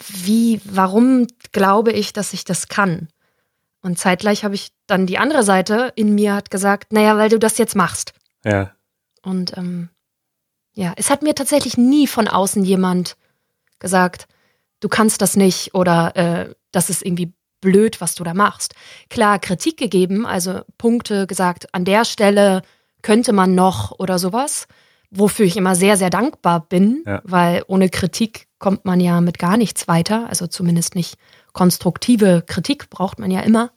wie, 0.07 0.61
warum 0.65 1.27
glaube 1.51 1.91
ich, 1.91 2.13
dass 2.13 2.33
ich 2.33 2.43
das 2.45 2.67
kann? 2.67 3.09
Und 3.87 3.97
zeitgleich 3.97 4.43
habe 4.43 4.53
ich 4.53 4.73
dann 4.85 5.05
die 5.05 5.17
andere 5.17 5.43
Seite 5.43 5.93
in 5.95 6.13
mir 6.13 6.35
hat 6.35 6.51
gesagt, 6.51 6.91
naja, 6.91 7.17
weil 7.17 7.29
du 7.29 7.39
das 7.39 7.57
jetzt 7.57 7.73
machst. 7.73 8.13
Ja. 8.43 8.71
Und 9.23 9.55
ähm, 9.55 9.87
ja, 10.73 10.91
es 10.97 11.09
hat 11.09 11.21
mir 11.21 11.33
tatsächlich 11.35 11.77
nie 11.77 12.05
von 12.05 12.27
außen 12.27 12.65
jemand 12.65 13.15
gesagt, 13.79 14.27
du 14.81 14.89
kannst 14.89 15.21
das 15.21 15.37
nicht 15.37 15.73
oder 15.73 16.17
äh, 16.17 16.53
das 16.73 16.89
ist 16.89 17.01
irgendwie 17.01 17.31
blöd, 17.61 18.01
was 18.01 18.13
du 18.15 18.25
da 18.25 18.33
machst. 18.33 18.75
Klar, 19.09 19.39
Kritik 19.39 19.77
gegeben, 19.77 20.25
also 20.25 20.63
Punkte 20.77 21.25
gesagt, 21.25 21.73
an 21.73 21.85
der 21.85 22.03
Stelle 22.03 22.63
könnte 23.03 23.31
man 23.31 23.55
noch 23.55 23.97
oder 23.99 24.19
sowas, 24.19 24.67
wofür 25.11 25.45
ich 25.45 25.55
immer 25.55 25.75
sehr, 25.75 25.95
sehr 25.95 26.09
dankbar 26.09 26.67
bin, 26.67 27.03
ja. 27.05 27.21
weil 27.23 27.63
ohne 27.67 27.87
Kritik 27.87 28.49
kommt 28.59 28.83
man 28.83 28.99
ja 28.99 29.21
mit 29.21 29.39
gar 29.39 29.55
nichts 29.55 29.87
weiter, 29.87 30.27
also 30.27 30.45
zumindest 30.45 30.93
nicht 30.93 31.17
konstruktive 31.53 32.43
Kritik 32.45 32.89
braucht 32.89 33.17
man 33.17 33.31
ja 33.31 33.39
immer. 33.39 33.71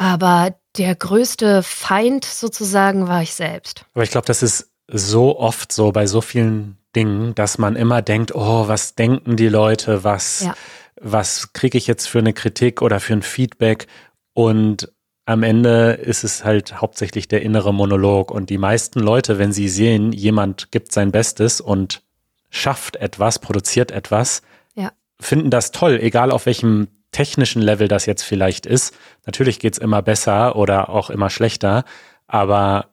Aber 0.00 0.54
der 0.78 0.94
größte 0.94 1.62
Feind 1.62 2.24
sozusagen 2.24 3.06
war 3.06 3.20
ich 3.20 3.34
selbst. 3.34 3.84
Aber 3.92 4.02
ich 4.02 4.10
glaube, 4.10 4.26
das 4.26 4.42
ist 4.42 4.70
so 4.88 5.38
oft 5.38 5.70
so 5.72 5.92
bei 5.92 6.06
so 6.06 6.22
vielen 6.22 6.78
Dingen, 6.96 7.34
dass 7.34 7.58
man 7.58 7.76
immer 7.76 8.00
denkt, 8.00 8.34
oh, 8.34 8.66
was 8.66 8.94
denken 8.94 9.36
die 9.36 9.50
Leute, 9.50 10.02
was, 10.02 10.40
ja. 10.40 10.54
was 10.98 11.52
kriege 11.52 11.76
ich 11.76 11.86
jetzt 11.86 12.06
für 12.06 12.18
eine 12.18 12.32
Kritik 12.32 12.80
oder 12.80 12.98
für 12.98 13.12
ein 13.12 13.20
Feedback? 13.20 13.88
Und 14.32 14.90
am 15.26 15.42
Ende 15.42 15.92
ist 15.92 16.24
es 16.24 16.44
halt 16.44 16.80
hauptsächlich 16.80 17.28
der 17.28 17.42
innere 17.42 17.74
Monolog. 17.74 18.30
Und 18.30 18.48
die 18.48 18.56
meisten 18.56 19.00
Leute, 19.00 19.38
wenn 19.38 19.52
sie 19.52 19.68
sehen, 19.68 20.12
jemand 20.12 20.72
gibt 20.72 20.92
sein 20.92 21.12
Bestes 21.12 21.60
und 21.60 22.00
schafft 22.48 22.96
etwas, 22.96 23.38
produziert 23.38 23.90
etwas, 23.90 24.40
ja. 24.74 24.92
finden 25.20 25.50
das 25.50 25.72
toll, 25.72 26.00
egal 26.00 26.30
auf 26.30 26.46
welchem 26.46 26.88
technischen 27.12 27.62
Level 27.62 27.88
das 27.88 28.06
jetzt 28.06 28.22
vielleicht 28.22 28.66
ist. 28.66 28.94
Natürlich 29.26 29.58
geht's 29.58 29.78
immer 29.78 30.02
besser 30.02 30.56
oder 30.56 30.90
auch 30.90 31.10
immer 31.10 31.30
schlechter, 31.30 31.84
aber 32.26 32.86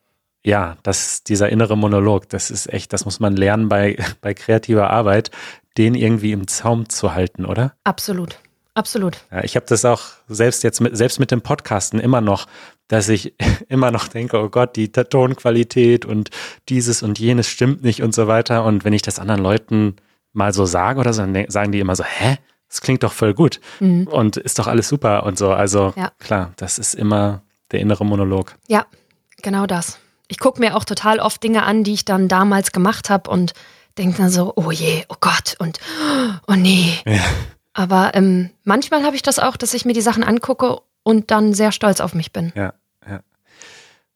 ja, 0.44 0.78
das, 0.84 1.24
dieser 1.24 1.50
innere 1.50 1.78
Monolog, 1.78 2.30
das 2.30 2.50
ist 2.52 2.72
echt, 2.72 2.94
das 2.94 3.06
muss 3.06 3.20
man 3.20 3.36
lernen 3.36 3.68
bei, 3.70 3.98
bei 4.22 4.34
kreativer 4.34 4.90
Arbeit, 4.90 5.32
den 5.78 5.94
irgendwie 5.94 6.32
im 6.32 6.48
Zaum 6.48 6.90
zu 6.90 7.14
halten, 7.14 7.46
oder? 7.46 7.74
Absolut. 7.84 8.40
Absolut. 8.74 9.18
Ja, 9.32 9.44
ich 9.44 9.56
habe 9.56 9.66
das 9.68 9.86
auch 9.86 10.04
selbst 10.28 10.64
jetzt 10.64 10.82
mit, 10.82 10.96
selbst 10.96 11.20
mit 11.20 11.32
dem 11.32 11.42
Podcasten 11.42 12.00
immer 12.00 12.22
noch, 12.22 12.46
dass 12.88 13.10
ich 13.10 13.34
immer 13.70 13.90
noch 13.90 14.08
denke, 14.08 14.38
oh 14.40 14.50
Gott, 14.50 14.76
die 14.76 14.92
Tonqualität 14.92 16.06
und 16.06 16.30
dieses 16.70 17.02
und 17.02 17.18
jenes 17.18 17.48
stimmt 17.48 17.84
nicht 17.84 18.04
und 18.04 18.14
so 18.14 18.28
weiter. 18.28 18.64
Und 18.66 18.86
wenn 18.86 18.94
ich 18.94 19.02
das 19.02 19.18
anderen 19.18 19.42
Leuten 19.42 19.96
mal 20.32 20.54
so 20.54 20.66
sage 20.66 21.00
oder 21.00 21.12
so, 21.12 21.24
dann 21.24 21.50
sagen 21.50 21.72
die 21.72 21.80
immer 21.80 21.96
so, 21.96 22.04
hä? 22.04 22.38
Das 22.70 22.82
klingt 22.82 23.04
doch 23.04 23.14
voll 23.14 23.34
gut 23.34 23.60
mhm. 23.80 24.08
und 24.08 24.38
ist 24.38 24.60
doch 24.60 24.68
alles 24.68 24.90
super 24.90 25.24
und 25.24 25.38
so. 25.38 25.52
Also 25.52 25.94
ja. 25.96 26.12
klar, 26.20 26.54
das 26.58 26.80
ist 26.80 26.96
immer 26.96 27.42
der 27.72 27.80
innere 27.80 28.06
Monolog. 28.06 28.56
Ja, 28.68 28.86
genau 29.42 29.66
das. 29.66 30.00
Ich 30.28 30.40
gucke 30.40 30.60
mir 30.60 30.76
auch 30.76 30.84
total 30.84 31.20
oft 31.20 31.42
Dinge 31.42 31.64
an, 31.64 31.84
die 31.84 31.94
ich 31.94 32.06
dann 32.06 32.28
damals 32.28 32.72
gemacht 32.72 33.10
habe 33.10 33.30
und 33.30 33.54
denke 33.98 34.18
dann 34.18 34.30
so, 34.30 34.54
oh 34.56 34.72
je, 34.72 35.06
oh 35.10 35.16
Gott 35.20 35.56
und 35.60 35.80
oh 36.48 36.54
nee. 36.54 36.94
Ja. 37.06 37.22
Aber 37.74 38.12
ähm, 38.16 38.50
manchmal 38.64 39.04
habe 39.04 39.16
ich 39.16 39.22
das 39.22 39.40
auch, 39.40 39.56
dass 39.56 39.74
ich 39.74 39.86
mir 39.86 39.94
die 39.94 40.02
Sachen 40.02 40.24
angucke 40.24 40.80
und 41.04 41.32
dann 41.32 41.54
sehr 41.54 41.72
stolz 41.72 42.02
auf 42.02 42.14
mich 42.14 42.34
bin. 42.34 42.52
Ja, 42.56 42.74
ja. 43.08 43.22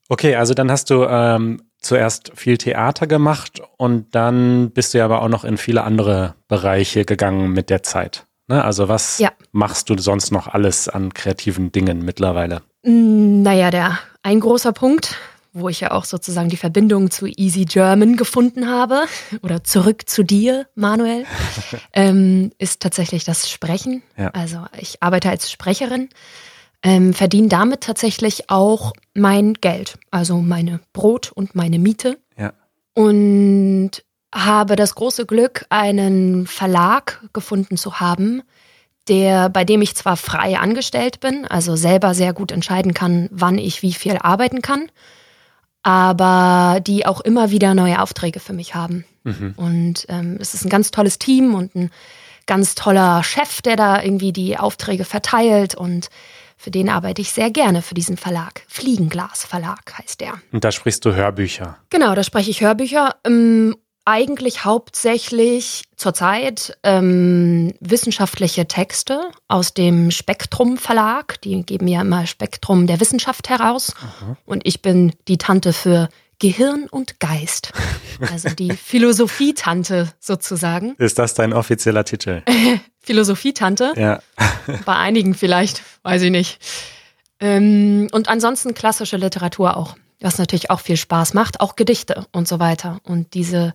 Okay, 0.09 0.35
also 0.35 0.53
dann 0.53 0.69
hast 0.69 0.89
du 0.89 1.05
ähm, 1.05 1.61
zuerst 1.79 2.31
viel 2.35 2.57
Theater 2.57 3.07
gemacht 3.07 3.61
und 3.77 4.13
dann 4.13 4.71
bist 4.71 4.93
du 4.93 4.97
ja 4.97 5.05
aber 5.05 5.21
auch 5.21 5.29
noch 5.29 5.43
in 5.43 5.57
viele 5.57 5.83
andere 5.83 6.35
Bereiche 6.47 7.05
gegangen 7.05 7.51
mit 7.51 7.69
der 7.69 7.83
Zeit. 7.83 8.25
Ne? 8.51 8.63
Also 8.63 8.87
was 8.87 9.17
ja. 9.17 9.31
machst 9.51 9.89
du 9.89 9.97
sonst 9.97 10.31
noch 10.31 10.47
alles 10.47 10.89
an 10.89 11.13
kreativen 11.13 11.71
Dingen 11.71 12.03
mittlerweile? 12.03 12.61
Mm, 12.83 13.41
naja, 13.41 13.71
der 13.71 13.97
ein 14.23 14.39
großer 14.39 14.73
Punkt 14.73 15.15
wo 15.53 15.67
ich 15.67 15.81
ja 15.81 15.91
auch 15.91 16.05
sozusagen 16.05 16.47
die 16.47 16.55
Verbindung 16.55 17.11
zu 17.11 17.25
Easy 17.27 17.65
German 17.65 18.15
gefunden 18.15 18.69
habe 18.69 19.03
oder 19.41 19.63
zurück 19.63 20.09
zu 20.09 20.23
dir, 20.23 20.67
Manuel, 20.75 21.25
ähm, 21.93 22.51
ist 22.57 22.81
tatsächlich 22.81 23.25
das 23.25 23.49
Sprechen. 23.49 24.01
Ja. 24.17 24.29
Also 24.29 24.65
ich 24.79 25.03
arbeite 25.03 25.29
als 25.29 25.51
Sprecherin, 25.51 26.07
ähm, 26.83 27.13
verdiene 27.13 27.49
damit 27.49 27.81
tatsächlich 27.81 28.49
auch 28.49 28.93
mein 29.13 29.55
Geld, 29.55 29.97
also 30.09 30.37
meine 30.37 30.79
Brot 30.93 31.31
und 31.31 31.53
meine 31.53 31.79
Miete. 31.79 32.17
Ja. 32.37 32.53
Und 32.93 33.91
habe 34.33 34.75
das 34.75 34.95
große 34.95 35.25
Glück, 35.25 35.65
einen 35.69 36.47
Verlag 36.47 37.21
gefunden 37.33 37.77
zu 37.77 37.99
haben, 37.99 38.43
der, 39.07 39.49
bei 39.49 39.65
dem 39.65 39.81
ich 39.81 39.95
zwar 39.95 40.15
frei 40.15 40.57
angestellt 40.57 41.19
bin, 41.19 41.45
also 41.45 41.75
selber 41.75 42.13
sehr 42.13 42.33
gut 42.33 42.51
entscheiden 42.51 42.93
kann, 42.93 43.27
wann 43.31 43.57
ich 43.57 43.81
wie 43.81 43.93
viel 43.93 44.17
arbeiten 44.17 44.61
kann 44.61 44.89
aber 45.83 46.79
die 46.81 47.05
auch 47.05 47.21
immer 47.21 47.51
wieder 47.51 47.73
neue 47.73 48.01
Aufträge 48.01 48.39
für 48.39 48.53
mich 48.53 48.75
haben. 48.75 49.05
Mhm. 49.23 49.53
Und 49.57 50.05
ähm, 50.09 50.37
es 50.39 50.53
ist 50.53 50.65
ein 50.65 50.69
ganz 50.69 50.91
tolles 50.91 51.19
Team 51.19 51.55
und 51.55 51.75
ein 51.75 51.91
ganz 52.45 52.75
toller 52.75 53.23
Chef, 53.23 53.61
der 53.61 53.75
da 53.75 54.01
irgendwie 54.01 54.33
die 54.33 54.57
Aufträge 54.57 55.05
verteilt 55.05 55.75
und 55.75 56.09
für 56.57 56.69
den 56.69 56.89
arbeite 56.89 57.21
ich 57.21 57.31
sehr 57.31 57.49
gerne 57.49 57.81
für 57.81 57.95
diesen 57.95 58.17
Verlag. 58.17 58.61
Fliegenglas 58.67 59.45
Verlag 59.45 59.97
heißt 59.97 60.21
der. 60.21 60.33
Und 60.51 60.63
da 60.63 60.71
sprichst 60.71 61.03
du 61.05 61.15
Hörbücher. 61.15 61.77
Genau, 61.89 62.13
da 62.13 62.23
spreche 62.23 62.51
ich 62.51 62.61
Hörbücher. 62.61 63.15
Ähm, 63.25 63.75
eigentlich 64.11 64.65
hauptsächlich 64.65 65.83
zurzeit 65.95 66.77
ähm, 66.83 67.73
wissenschaftliche 67.79 68.67
Texte 68.67 69.31
aus 69.47 69.73
dem 69.73 70.11
Spektrum 70.11 70.77
Verlag. 70.77 71.39
Die 71.41 71.63
geben 71.63 71.87
ja 71.87 72.01
immer 72.01 72.27
Spektrum 72.27 72.87
der 72.87 72.99
Wissenschaft 72.99 73.49
heraus. 73.49 73.93
Aha. 73.97 74.37
Und 74.45 74.67
ich 74.67 74.81
bin 74.81 75.13
die 75.29 75.37
Tante 75.37 75.71
für 75.71 76.09
Gehirn 76.39 76.87
und 76.89 77.19
Geist. 77.19 77.71
Also 78.31 78.49
die 78.49 78.71
Philosophietante 78.73 80.07
sozusagen. 80.19 80.93
Ist 80.99 81.17
das 81.17 81.33
dein 81.33 81.53
offizieller 81.53 82.05
Titel? 82.05 82.43
Philosophietante? 82.99 83.93
Ja. 83.95 84.21
Bei 84.85 84.95
einigen 84.95 85.33
vielleicht, 85.33 85.81
weiß 86.03 86.21
ich 86.21 86.29
nicht. 86.29 86.59
Ähm, 87.39 88.09
und 88.11 88.29
ansonsten 88.29 88.75
klassische 88.75 89.17
Literatur 89.17 89.75
auch 89.75 89.95
was 90.21 90.37
natürlich 90.37 90.69
auch 90.69 90.79
viel 90.79 90.97
Spaß 90.97 91.33
macht, 91.33 91.59
auch 91.59 91.75
Gedichte 91.75 92.25
und 92.31 92.47
so 92.47 92.59
weiter. 92.59 92.99
Und 93.03 93.33
diese 93.33 93.73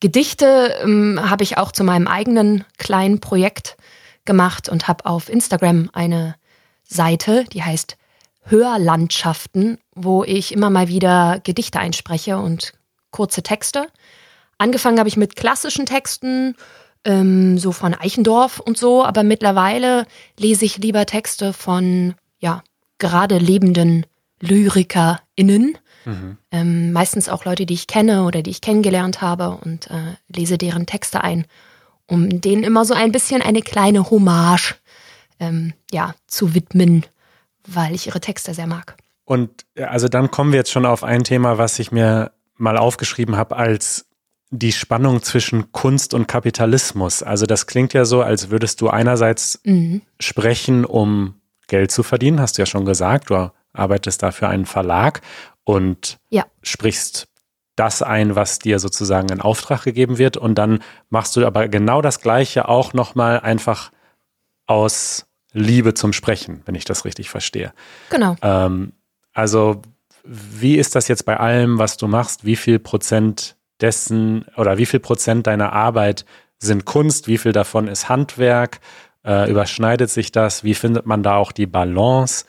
Gedichte 0.00 0.74
ähm, 0.82 1.18
habe 1.22 1.42
ich 1.42 1.58
auch 1.58 1.72
zu 1.72 1.84
meinem 1.84 2.06
eigenen 2.06 2.64
kleinen 2.76 3.20
Projekt 3.20 3.76
gemacht 4.24 4.68
und 4.68 4.86
habe 4.86 5.06
auf 5.06 5.28
Instagram 5.28 5.90
eine 5.92 6.36
Seite, 6.84 7.44
die 7.52 7.62
heißt 7.62 7.96
Hörlandschaften, 8.44 9.78
wo 9.94 10.24
ich 10.24 10.52
immer 10.52 10.70
mal 10.70 10.88
wieder 10.88 11.40
Gedichte 11.42 11.78
einspreche 11.80 12.38
und 12.38 12.72
kurze 13.10 13.42
Texte. 13.42 13.88
Angefangen 14.58 14.98
habe 14.98 15.08
ich 15.08 15.16
mit 15.16 15.36
klassischen 15.36 15.86
Texten, 15.86 16.56
ähm, 17.04 17.58
so 17.58 17.72
von 17.72 17.94
Eichendorf 17.94 18.60
und 18.60 18.76
so, 18.76 19.04
aber 19.04 19.22
mittlerweile 19.22 20.06
lese 20.38 20.64
ich 20.64 20.78
lieber 20.78 21.06
Texte 21.06 21.52
von, 21.52 22.14
ja, 22.38 22.62
gerade 22.98 23.38
lebenden 23.38 24.06
LyrikerInnen. 24.40 25.78
Mhm. 26.04 26.38
Ähm, 26.50 26.92
meistens 26.92 27.28
auch 27.28 27.44
Leute, 27.44 27.66
die 27.66 27.74
ich 27.74 27.86
kenne 27.86 28.24
oder 28.24 28.42
die 28.42 28.50
ich 28.50 28.60
kennengelernt 28.60 29.20
habe 29.20 29.58
und 29.62 29.90
äh, 29.90 30.16
lese 30.28 30.58
deren 30.58 30.86
Texte 30.86 31.22
ein, 31.22 31.44
um 32.06 32.40
denen 32.40 32.62
immer 32.62 32.84
so 32.84 32.94
ein 32.94 33.12
bisschen 33.12 33.42
eine 33.42 33.62
kleine 33.62 34.10
Hommage 34.10 34.76
ähm, 35.40 35.74
ja, 35.90 36.14
zu 36.26 36.54
widmen, 36.54 37.04
weil 37.66 37.94
ich 37.94 38.06
ihre 38.06 38.20
Texte 38.20 38.54
sehr 38.54 38.66
mag. 38.66 38.96
Und 39.24 39.66
also 39.76 40.08
dann 40.08 40.30
kommen 40.30 40.52
wir 40.52 40.58
jetzt 40.58 40.70
schon 40.70 40.86
auf 40.86 41.04
ein 41.04 41.24
Thema, 41.24 41.58
was 41.58 41.78
ich 41.78 41.92
mir 41.92 42.32
mal 42.56 42.78
aufgeschrieben 42.78 43.36
habe 43.36 43.56
als 43.56 44.06
die 44.50 44.72
Spannung 44.72 45.22
zwischen 45.22 45.72
Kunst 45.72 46.14
und 46.14 46.26
Kapitalismus. 46.26 47.22
Also 47.22 47.44
das 47.44 47.66
klingt 47.66 47.92
ja 47.92 48.06
so, 48.06 48.22
als 48.22 48.50
würdest 48.50 48.80
du 48.80 48.88
einerseits 48.88 49.60
mhm. 49.64 50.00
sprechen, 50.18 50.86
um 50.86 51.34
Geld 51.66 51.90
zu 51.90 52.02
verdienen, 52.02 52.40
hast 52.40 52.56
du 52.56 52.62
ja 52.62 52.66
schon 52.66 52.86
gesagt. 52.86 53.28
Du 53.28 53.50
arbeitest 53.78 54.22
da 54.22 54.30
für 54.30 54.48
einen 54.48 54.66
Verlag 54.66 55.20
und 55.64 56.18
ja. 56.30 56.44
sprichst 56.62 57.28
das 57.76 58.02
ein, 58.02 58.34
was 58.34 58.58
dir 58.58 58.78
sozusagen 58.78 59.28
in 59.28 59.40
Auftrag 59.40 59.84
gegeben 59.84 60.18
wird. 60.18 60.36
Und 60.36 60.56
dann 60.56 60.80
machst 61.10 61.36
du 61.36 61.46
aber 61.46 61.68
genau 61.68 62.02
das 62.02 62.20
Gleiche 62.20 62.68
auch 62.68 62.92
nochmal 62.92 63.40
einfach 63.40 63.92
aus 64.66 65.26
Liebe 65.52 65.94
zum 65.94 66.12
Sprechen, 66.12 66.62
wenn 66.66 66.74
ich 66.74 66.84
das 66.84 67.04
richtig 67.04 67.30
verstehe. 67.30 67.72
Genau. 68.10 68.36
Ähm, 68.42 68.92
also, 69.32 69.82
wie 70.24 70.76
ist 70.76 70.94
das 70.94 71.08
jetzt 71.08 71.24
bei 71.24 71.38
allem, 71.38 71.78
was 71.78 71.96
du 71.96 72.08
machst? 72.08 72.44
Wie 72.44 72.56
viel 72.56 72.78
Prozent 72.78 73.56
dessen 73.80 74.44
oder 74.56 74.76
wie 74.78 74.86
viel 74.86 75.00
Prozent 75.00 75.46
deiner 75.46 75.72
Arbeit 75.72 76.24
sind 76.58 76.84
Kunst? 76.84 77.28
Wie 77.28 77.38
viel 77.38 77.52
davon 77.52 77.88
ist 77.88 78.08
Handwerk? 78.08 78.80
Äh, 79.24 79.50
überschneidet 79.50 80.10
sich 80.10 80.32
das? 80.32 80.64
Wie 80.64 80.74
findet 80.74 81.06
man 81.06 81.22
da 81.22 81.36
auch 81.36 81.52
die 81.52 81.66
Balance? 81.66 82.44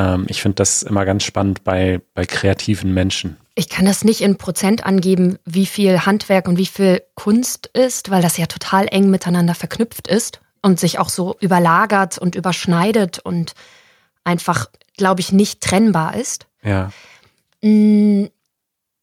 Ähm, 0.00 0.24
ich 0.28 0.40
finde 0.40 0.56
das 0.56 0.82
immer 0.82 1.04
ganz 1.04 1.24
spannend 1.24 1.62
bei, 1.62 2.00
bei 2.14 2.24
kreativen 2.24 2.94
Menschen. 2.94 3.36
Ich 3.54 3.68
kann 3.68 3.84
das 3.84 4.02
nicht 4.02 4.22
in 4.22 4.38
Prozent 4.38 4.86
angeben, 4.86 5.38
wie 5.44 5.66
viel 5.66 6.06
Handwerk 6.06 6.48
und 6.48 6.56
wie 6.56 6.66
viel 6.66 7.02
Kunst 7.14 7.66
ist, 7.74 8.10
weil 8.10 8.22
das 8.22 8.38
ja 8.38 8.46
total 8.46 8.86
eng 8.90 9.10
miteinander 9.10 9.54
verknüpft 9.54 10.08
ist 10.08 10.40
und 10.62 10.80
sich 10.80 10.98
auch 10.98 11.10
so 11.10 11.36
überlagert 11.40 12.16
und 12.16 12.34
überschneidet 12.34 13.18
und 13.18 13.52
einfach, 14.24 14.70
glaube 14.96 15.20
ich, 15.20 15.32
nicht 15.32 15.60
trennbar 15.60 16.16
ist. 16.16 16.46
Ja. 16.62 16.90
Mm, 17.60 18.26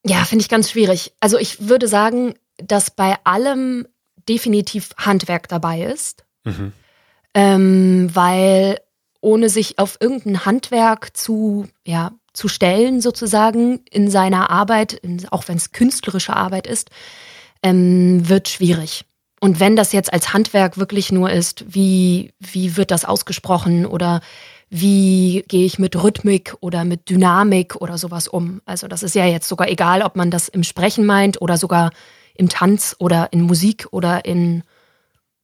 ja, 0.04 0.24
finde 0.26 0.42
ich 0.42 0.50
ganz 0.50 0.72
schwierig. 0.72 1.14
Also 1.20 1.38
ich 1.38 1.70
würde 1.70 1.88
sagen, 1.88 2.34
dass 2.58 2.90
bei 2.90 3.18
allem 3.24 3.88
definitiv 4.28 4.90
Handwerk 4.98 5.48
dabei 5.48 5.82
ist, 5.84 6.26
mhm. 6.44 6.74
ähm, 7.36 8.10
weil 8.14 8.80
ohne 9.22 9.50
sich 9.50 9.80
auf 9.80 9.98
irgendein 10.00 10.46
Handwerk 10.46 11.16
zu, 11.16 11.68
ja, 11.86 12.12
zu 12.34 12.48
stellen, 12.48 13.02
sozusagen, 13.02 13.80
in 13.90 14.12
seiner 14.12 14.50
Arbeit, 14.50 15.02
auch 15.32 15.48
wenn 15.48 15.58
es 15.58 15.72
künstlerische 15.72 16.36
Arbeit 16.36 16.68
ist, 16.68 16.90
ähm, 17.64 18.30
wird 18.30 18.48
schwierig. 18.48 19.06
Und 19.40 19.60
wenn 19.60 19.76
das 19.76 19.92
jetzt 19.92 20.14
als 20.14 20.34
Handwerk 20.34 20.78
wirklich 20.78 21.12
nur 21.12 21.32
ist, 21.32 21.66
wie, 21.68 22.34
wie 22.40 22.78
wird 22.78 22.92
das 22.92 23.06
ausgesprochen 23.06 23.86
oder 23.86 24.22
wie 24.70 25.46
gehe 25.48 25.66
ich 25.66 25.80
mit 25.80 26.02
Rhythmik 26.02 26.56
oder 26.60 26.84
mit 26.84 27.10
Dynamik 27.10 27.76
oder 27.76 27.98
sowas 27.98 28.28
um? 28.28 28.62
Also 28.66 28.88
das 28.88 29.04
ist 29.04 29.16
ja 29.16 29.26
jetzt 29.26 29.48
sogar 29.48 29.70
egal, 29.70 30.02
ob 30.02 30.16
man 30.16 30.32
das 30.32 30.48
im 30.50 30.64
Sprechen 30.64 31.06
meint 31.06 31.42
oder 31.42 31.58
sogar 31.58 31.92
im 32.36 32.50
Tanz 32.50 32.96
oder 33.00 33.32
in 33.32 33.42
Musik 33.42 33.88
oder 33.92 34.26
in, 34.26 34.64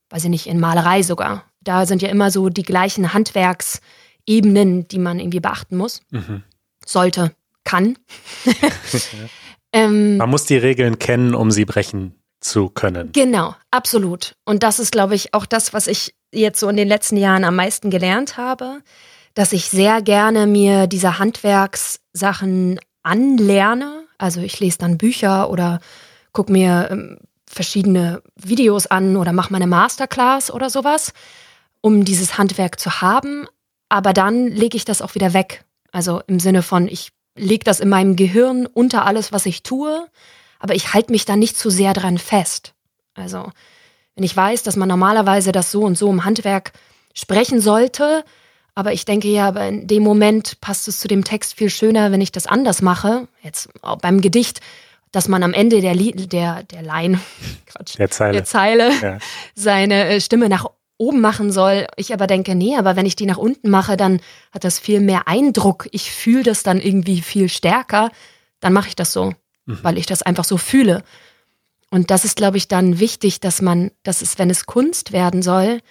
weiß 0.09 0.25
ich 0.25 0.29
nicht, 0.29 0.47
in 0.47 0.59
Malerei 0.59 1.03
sogar. 1.03 1.43
Da 1.63 1.85
sind 1.85 2.01
ja 2.01 2.09
immer 2.09 2.31
so 2.31 2.49
die 2.49 2.63
gleichen 2.63 3.13
Handwerksebenen, 3.13 4.87
die 4.87 4.99
man 4.99 5.19
irgendwie 5.19 5.39
beachten 5.39 5.77
muss. 5.77 6.01
Mhm. 6.11 6.43
Sollte, 6.85 7.31
kann. 7.63 7.97
ähm, 9.73 10.17
man 10.17 10.29
muss 10.29 10.45
die 10.45 10.57
Regeln 10.57 10.99
kennen, 10.99 11.33
um 11.33 11.51
sie 11.51 11.65
brechen 11.65 12.15
zu 12.41 12.69
können. 12.69 13.11
Genau, 13.13 13.55
absolut. 13.71 14.35
Und 14.45 14.63
das 14.63 14.79
ist, 14.79 14.91
glaube 14.91 15.15
ich, 15.15 15.33
auch 15.33 15.45
das, 15.45 15.73
was 15.73 15.87
ich 15.87 16.13
jetzt 16.33 16.59
so 16.59 16.67
in 16.67 16.75
den 16.75 16.87
letzten 16.87 17.17
Jahren 17.17 17.43
am 17.43 17.55
meisten 17.55 17.89
gelernt 17.89 18.37
habe, 18.37 18.81
dass 19.33 19.53
ich 19.53 19.65
sehr 19.65 20.01
gerne 20.01 20.45
mir 20.45 20.87
diese 20.87 21.19
Handwerkssachen 21.19 22.79
anlerne. 23.01 24.03
Also 24.17 24.41
ich 24.41 24.59
lese 24.59 24.79
dann 24.79 24.97
Bücher 24.97 25.49
oder 25.49 25.79
gucke 26.31 26.51
mir 26.51 26.89
ähm, 26.91 27.17
verschiedene 27.47 28.21
Videos 28.35 28.87
an 28.87 29.15
oder 29.17 29.31
mache 29.31 29.53
meine 29.53 29.67
Masterclass 29.67 30.51
oder 30.51 30.69
sowas, 30.69 31.13
um 31.83 32.05
dieses 32.05 32.39
Handwerk 32.39 32.79
zu 32.79 33.01
haben. 33.01 33.45
Aber 33.89 34.13
dann 34.13 34.47
lege 34.47 34.77
ich 34.77 34.85
das 34.85 35.03
auch 35.03 35.13
wieder 35.13 35.33
weg. 35.33 35.63
Also 35.91 36.21
im 36.25 36.39
Sinne 36.39 36.63
von, 36.63 36.87
ich 36.87 37.09
lege 37.35 37.63
das 37.63 37.79
in 37.79 37.89
meinem 37.89 38.15
Gehirn 38.15 38.65
unter 38.65 39.05
alles, 39.05 39.31
was 39.31 39.45
ich 39.45 39.61
tue 39.61 40.07
aber 40.63 40.75
ich 40.75 40.93
halte 40.93 41.11
mich 41.11 41.25
da 41.25 41.35
nicht 41.35 41.57
zu 41.57 41.69
sehr 41.69 41.93
dran 41.93 42.17
fest. 42.17 42.73
Also, 43.15 43.51
wenn 44.15 44.23
ich 44.23 44.35
weiß, 44.35 44.63
dass 44.63 44.77
man 44.77 44.87
normalerweise 44.87 45.51
das 45.51 45.71
so 45.71 45.81
und 45.81 45.97
so 45.97 46.09
im 46.09 46.23
Handwerk 46.23 46.71
sprechen 47.13 47.59
sollte, 47.59 48.23
aber 48.73 48.93
ich 48.93 49.03
denke 49.03 49.27
ja, 49.27 49.49
aber 49.49 49.67
in 49.67 49.87
dem 49.87 50.03
Moment 50.03 50.61
passt 50.61 50.87
es 50.87 50.99
zu 50.99 51.09
dem 51.09 51.25
Text 51.25 51.55
viel 51.55 51.69
schöner, 51.69 52.13
wenn 52.13 52.21
ich 52.21 52.31
das 52.31 52.47
anders 52.47 52.81
mache. 52.81 53.27
Jetzt 53.41 53.69
beim 54.01 54.21
Gedicht, 54.21 54.61
dass 55.11 55.27
man 55.27 55.43
am 55.43 55.53
Ende 55.53 55.81
der, 55.81 55.95
der, 55.95 56.63
der 56.63 56.81
Line, 56.81 57.19
Quatsch, 57.65 57.97
der 57.97 58.09
Zeile, 58.09 58.31
der 58.31 58.45
Zeile 58.45 58.91
ja. 59.01 59.17
seine 59.55 60.07
äh, 60.07 60.21
Stimme 60.21 60.47
nach 60.47 60.65
oben 60.97 61.21
machen 61.21 61.51
soll. 61.51 61.87
Ich 61.97 62.13
aber 62.13 62.27
denke, 62.27 62.55
nee, 62.55 62.77
aber 62.77 62.95
wenn 62.95 63.05
ich 63.05 63.15
die 63.15 63.25
nach 63.25 63.37
unten 63.37 63.69
mache, 63.69 63.97
dann 63.97 64.21
hat 64.51 64.63
das 64.63 64.79
viel 64.79 64.99
mehr 64.99 65.27
Eindruck. 65.27 65.87
Ich 65.91 66.11
fühle 66.11 66.43
das 66.43 66.63
dann 66.63 66.79
irgendwie 66.79 67.21
viel 67.21 67.49
stärker. 67.49 68.11
Dann 68.59 68.73
mache 68.73 68.89
ich 68.89 68.95
das 68.95 69.11
so 69.11 69.33
mhm. 69.65 69.79
weil 69.81 69.97
ich 69.97 70.05
das 70.05 70.21
einfach 70.21 70.43
so 70.43 70.57
fühle. 70.57 71.03
Und 71.89 72.09
das 72.09 72.25
ist, 72.25 72.35
glaube 72.35 72.57
ich, 72.57 72.67
dann 72.67 72.99
wichtig, 72.99 73.39
dass 73.39 73.61
man, 73.61 73.91
dass 74.03 74.21
es, 74.21 74.39
wenn 74.39 74.49
es 74.49 74.65
Kunst 74.65 75.11
werden 75.11 75.41
soll, 75.41 75.81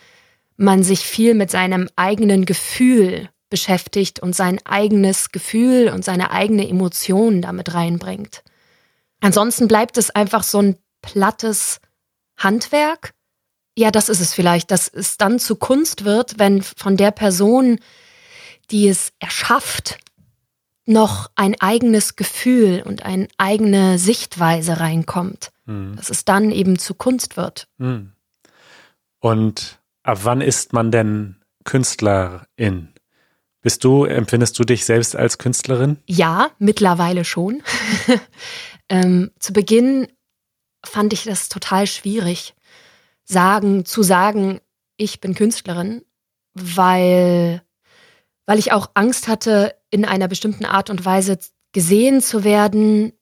man 0.56 0.82
sich 0.82 1.00
viel 1.00 1.34
mit 1.34 1.50
seinem 1.50 1.88
eigenen 1.96 2.44
Gefühl 2.44 3.28
beschäftigt 3.48 4.20
und 4.20 4.34
sein 4.34 4.58
eigenes 4.64 5.30
Gefühl 5.30 5.88
und 5.88 6.04
seine 6.04 6.30
eigene 6.30 6.68
Emotion 6.68 7.42
damit 7.42 7.74
reinbringt. 7.74 8.42
Ansonsten 9.20 9.68
bleibt 9.68 9.98
es 9.98 10.10
einfach 10.10 10.42
so 10.42 10.60
ein 10.60 10.76
plattes 11.02 11.80
Handwerk. 12.36 13.12
Ja, 13.76 13.90
das 13.90 14.08
ist 14.08 14.20
es 14.20 14.34
vielleicht, 14.34 14.70
dass 14.70 14.88
es 14.88 15.16
dann 15.16 15.38
zu 15.38 15.56
Kunst 15.56 16.04
wird, 16.04 16.38
wenn 16.38 16.62
von 16.62 16.96
der 16.96 17.10
Person, 17.10 17.78
die 18.70 18.88
es 18.88 19.12
erschafft, 19.18 19.98
noch 20.84 21.30
ein 21.36 21.58
eigenes 21.60 22.16
Gefühl 22.16 22.82
und 22.84 23.04
eine 23.04 23.28
eigene 23.38 23.98
Sichtweise 23.98 24.80
reinkommt, 24.80 25.52
mhm. 25.64 25.96
dass 25.96 26.10
es 26.10 26.24
dann 26.24 26.50
eben 26.50 26.78
zu 26.78 26.94
Kunst 26.94 27.36
wird. 27.36 27.68
Mhm. 27.78 28.12
Und 29.20 29.80
ab 30.02 30.20
wann 30.22 30.40
ist 30.40 30.72
man 30.72 30.90
denn 30.90 31.36
Künstlerin? 31.64 32.88
Bist 33.60 33.84
du, 33.84 34.04
empfindest 34.04 34.58
du 34.58 34.64
dich 34.64 34.84
selbst 34.84 35.14
als 35.14 35.38
Künstlerin? 35.38 35.98
Ja, 36.06 36.50
mittlerweile 36.58 37.24
schon. 37.24 37.62
ähm, 38.88 39.30
zu 39.38 39.52
Beginn 39.52 40.08
fand 40.84 41.12
ich 41.12 41.24
das 41.24 41.48
total 41.48 41.86
schwierig, 41.86 42.54
sagen, 43.32 43.84
zu 43.84 44.02
sagen, 44.02 44.60
ich 44.96 45.20
bin 45.20 45.34
Künstlerin, 45.34 46.02
weil, 46.54 47.62
weil 48.46 48.58
ich 48.58 48.72
auch 48.72 48.90
Angst 48.94 49.28
hatte, 49.28 49.74
in 49.90 50.04
einer 50.04 50.28
bestimmten 50.28 50.64
Art 50.64 50.90
und 50.90 51.04
Weise 51.04 51.38
gesehen 51.72 52.20
zu 52.20 52.44
werden, 52.44 53.12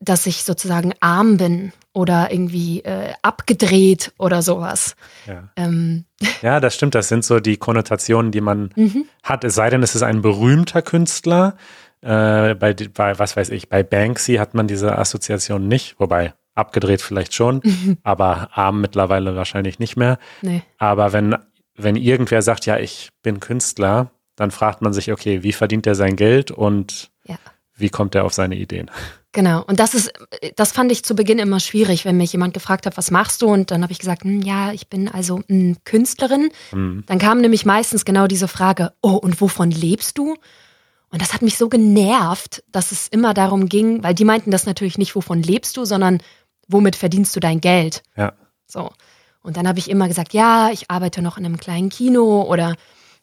dass 0.00 0.26
ich 0.26 0.42
sozusagen 0.42 0.92
arm 1.00 1.36
bin 1.36 1.72
oder 1.92 2.32
irgendwie 2.32 2.80
äh, 2.80 3.12
abgedreht 3.22 4.12
oder 4.18 4.42
sowas. 4.42 4.96
Ja. 5.26 5.50
Ähm. 5.56 6.04
ja, 6.40 6.58
das 6.58 6.74
stimmt. 6.74 6.94
Das 6.94 7.08
sind 7.08 7.24
so 7.24 7.38
die 7.38 7.56
Konnotationen, 7.56 8.32
die 8.32 8.40
man 8.40 8.70
mhm. 8.76 9.04
hat. 9.22 9.44
Es 9.44 9.54
sei 9.54 9.70
denn, 9.70 9.82
es 9.82 9.94
ist 9.94 10.02
ein 10.02 10.22
berühmter 10.22 10.82
Künstler. 10.82 11.56
Äh, 12.00 12.54
bei, 12.54 12.74
bei, 12.74 13.18
was 13.18 13.36
weiß 13.36 13.50
ich, 13.50 13.68
bei 13.68 13.82
Banksy 13.84 14.36
hat 14.36 14.54
man 14.54 14.66
diese 14.66 14.98
Assoziation 14.98 15.68
nicht, 15.68 16.00
wobei 16.00 16.34
abgedreht 16.54 17.02
vielleicht 17.02 17.34
schon, 17.34 17.62
aber 18.02 18.50
arm 18.52 18.80
mittlerweile 18.80 19.36
wahrscheinlich 19.36 19.78
nicht 19.78 19.96
mehr. 19.96 20.18
Nee. 20.42 20.62
Aber 20.78 21.12
wenn, 21.12 21.36
wenn 21.76 21.96
irgendwer 21.96 22.42
sagt, 22.42 22.66
ja, 22.66 22.78
ich 22.78 23.10
bin 23.22 23.40
Künstler, 23.40 24.10
dann 24.36 24.50
fragt 24.50 24.82
man 24.82 24.92
sich, 24.92 25.12
okay, 25.12 25.42
wie 25.42 25.52
verdient 25.52 25.86
er 25.86 25.94
sein 25.94 26.16
Geld 26.16 26.50
und 26.50 27.10
ja. 27.26 27.36
wie 27.76 27.90
kommt 27.90 28.14
er 28.14 28.24
auf 28.24 28.32
seine 28.32 28.56
Ideen? 28.56 28.90
Genau, 29.32 29.62
und 29.66 29.80
das 29.80 29.94
ist, 29.94 30.12
das 30.56 30.72
fand 30.72 30.92
ich 30.92 31.04
zu 31.04 31.14
Beginn 31.14 31.38
immer 31.38 31.58
schwierig, 31.58 32.04
wenn 32.04 32.18
mich 32.18 32.32
jemand 32.32 32.52
gefragt 32.52 32.84
hat, 32.84 32.98
was 32.98 33.10
machst 33.10 33.40
du? 33.40 33.46
Und 33.46 33.70
dann 33.70 33.82
habe 33.82 33.92
ich 33.92 33.98
gesagt, 33.98 34.24
hm, 34.24 34.42
ja, 34.42 34.72
ich 34.72 34.88
bin 34.88 35.08
also 35.08 35.40
hm, 35.48 35.78
Künstlerin. 35.84 36.50
Mhm. 36.70 37.04
Dann 37.06 37.18
kam 37.18 37.40
nämlich 37.40 37.64
meistens 37.64 38.04
genau 38.04 38.26
diese 38.26 38.46
Frage, 38.46 38.92
oh, 39.00 39.14
und 39.14 39.40
wovon 39.40 39.70
lebst 39.70 40.18
du? 40.18 40.36
Und 41.08 41.22
das 41.22 41.32
hat 41.32 41.42
mich 41.42 41.56
so 41.56 41.68
genervt, 41.70 42.62
dass 42.72 42.92
es 42.92 43.08
immer 43.08 43.32
darum 43.32 43.68
ging, 43.68 44.02
weil 44.02 44.14
die 44.14 44.24
meinten 44.24 44.50
das 44.50 44.66
natürlich 44.66 44.98
nicht, 44.98 45.14
wovon 45.14 45.42
lebst 45.42 45.76
du, 45.78 45.86
sondern 45.86 46.18
womit 46.68 46.96
verdienst 46.96 47.34
du 47.36 47.40
dein 47.40 47.60
Geld? 47.60 48.02
Ja. 48.16 48.32
So. 48.66 48.90
Und 49.42 49.56
dann 49.56 49.66
habe 49.66 49.78
ich 49.78 49.90
immer 49.90 50.08
gesagt, 50.08 50.34
ja, 50.34 50.70
ich 50.70 50.90
arbeite 50.90 51.20
noch 51.20 51.36
in 51.36 51.44
einem 51.44 51.58
kleinen 51.58 51.88
Kino 51.88 52.42
oder 52.42 52.76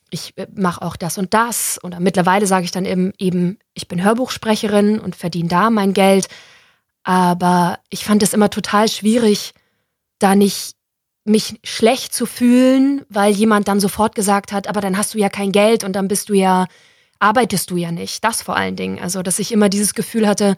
ich 0.10 0.38
äh, 0.38 0.47
mache 0.54 0.82
auch 0.82 0.95
das 0.95 1.17
und 1.17 1.34
das. 1.34 1.80
Oder 1.84 1.99
mittlerweile 1.99 2.47
sage 2.47 2.65
ich 2.65 2.71
dann 2.71 2.86
eben, 2.86 3.13
eben, 3.17 3.58
ich 3.73 3.88
bin 3.88 4.04
Hörbuchsprecherin 4.04 4.99
und 4.99 5.15
verdiene 5.15 5.49
da 5.49 5.69
mein 5.69 5.93
Geld. 5.93 6.28
Aber 7.04 7.80
ich 7.89 8.04
fand 8.04 8.21
es 8.23 8.34
immer 8.34 8.49
total 8.49 8.89
schwierig, 8.89 9.54
da 10.19 10.36
nicht 10.36 10.75
mich 11.25 11.60
schlecht 11.63 12.13
zu 12.13 12.25
fühlen, 12.25 13.06
weil 13.10 13.32
jemand 13.34 13.67
dann 13.67 13.80
sofort 13.80 14.15
gesagt 14.15 14.52
hat, 14.52 14.67
aber 14.67 14.82
dann 14.82 14.97
hast 14.97 15.13
du 15.13 15.19
ja 15.19 15.30
kein 15.30 15.52
Geld 15.52 15.84
und 15.84 15.93
dann 15.93 16.08
bist 16.08 16.30
du 16.30 16.34
ja, 16.34 16.65
arbeitest 17.19 17.69
du 17.69 17.78
ja 17.78 17.91
nicht. 17.91 18.23
Das 18.23 18.41
vor 18.41 18.56
allen 18.56 18.75
Dingen. 18.75 18.99
Also, 18.99 19.21
dass 19.21 19.39
ich 19.39 19.52
immer 19.52 19.69
dieses 19.69 19.93
Gefühl 19.93 20.28
hatte, 20.28 20.56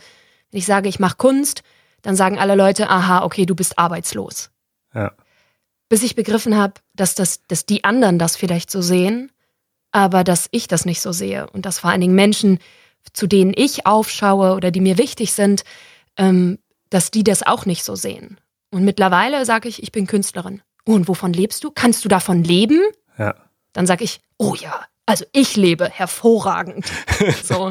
wenn 0.52 0.58
ich 0.58 0.66
sage, 0.66 0.90
ich 0.90 1.00
mache 1.00 1.18
Kunst, 1.18 1.62
dann 2.02 2.16
sagen 2.16 2.40
alle 2.40 2.56
Leute, 2.56 2.90
aha, 2.90 3.24
okay, 3.24 3.46
du 3.46 3.56
bist 3.56 3.78
arbeitslos. 3.78 4.52
Ja. 4.94 5.12
Bis 5.90 6.04
ich 6.04 6.16
begriffen 6.16 6.58
habe, 6.58 6.76
dass, 6.94 7.16
das, 7.16 7.46
dass 7.48 7.66
die 7.66 7.84
anderen 7.84 8.18
das 8.18 8.38
vielleicht 8.38 8.72
so 8.72 8.82
sehen 8.82 9.32
aber 9.92 10.24
dass 10.24 10.48
ich 10.52 10.68
das 10.68 10.86
nicht 10.86 11.02
so 11.02 11.12
sehe 11.12 11.48
und 11.52 11.66
dass 11.66 11.80
vor 11.80 11.90
allen 11.90 12.02
Dingen 12.02 12.16
Menschen, 12.16 12.60
zu 13.14 13.28
denen 13.28 13.54
ich 13.56 13.86
aufschaue 13.86 14.56
oder 14.56 14.72
die 14.72 14.80
mir 14.80 14.98
wichtig 14.98 15.34
sind, 15.34 15.64
ähm, 16.18 16.60
dass 16.90 17.12
die 17.12 17.24
das 17.24 17.44
auch 17.44 17.66
nicht 17.66 17.84
so 17.84 17.96
sehen. 17.96 18.40
Und 18.72 18.84
mittlerweile 18.84 19.46
sage 19.46 19.68
ich, 19.68 19.84
ich 19.84 19.92
bin 19.92 20.08
Künstlerin. 20.08 20.62
und 20.86 21.08
wovon 21.08 21.34
lebst 21.34 21.64
du? 21.64 21.72
Kannst 21.72 22.04
du 22.06 22.10
davon 22.10 22.44
leben? 22.44 22.80
Ja. 23.18 23.36
Dann 23.74 23.86
sage 23.86 24.04
ich, 24.04 24.22
oh 24.38 24.56
ja, 24.56 24.86
also 25.06 25.26
ich 25.34 25.56
lebe 25.56 25.90
hervorragend. 25.90 26.86
so. 27.44 27.70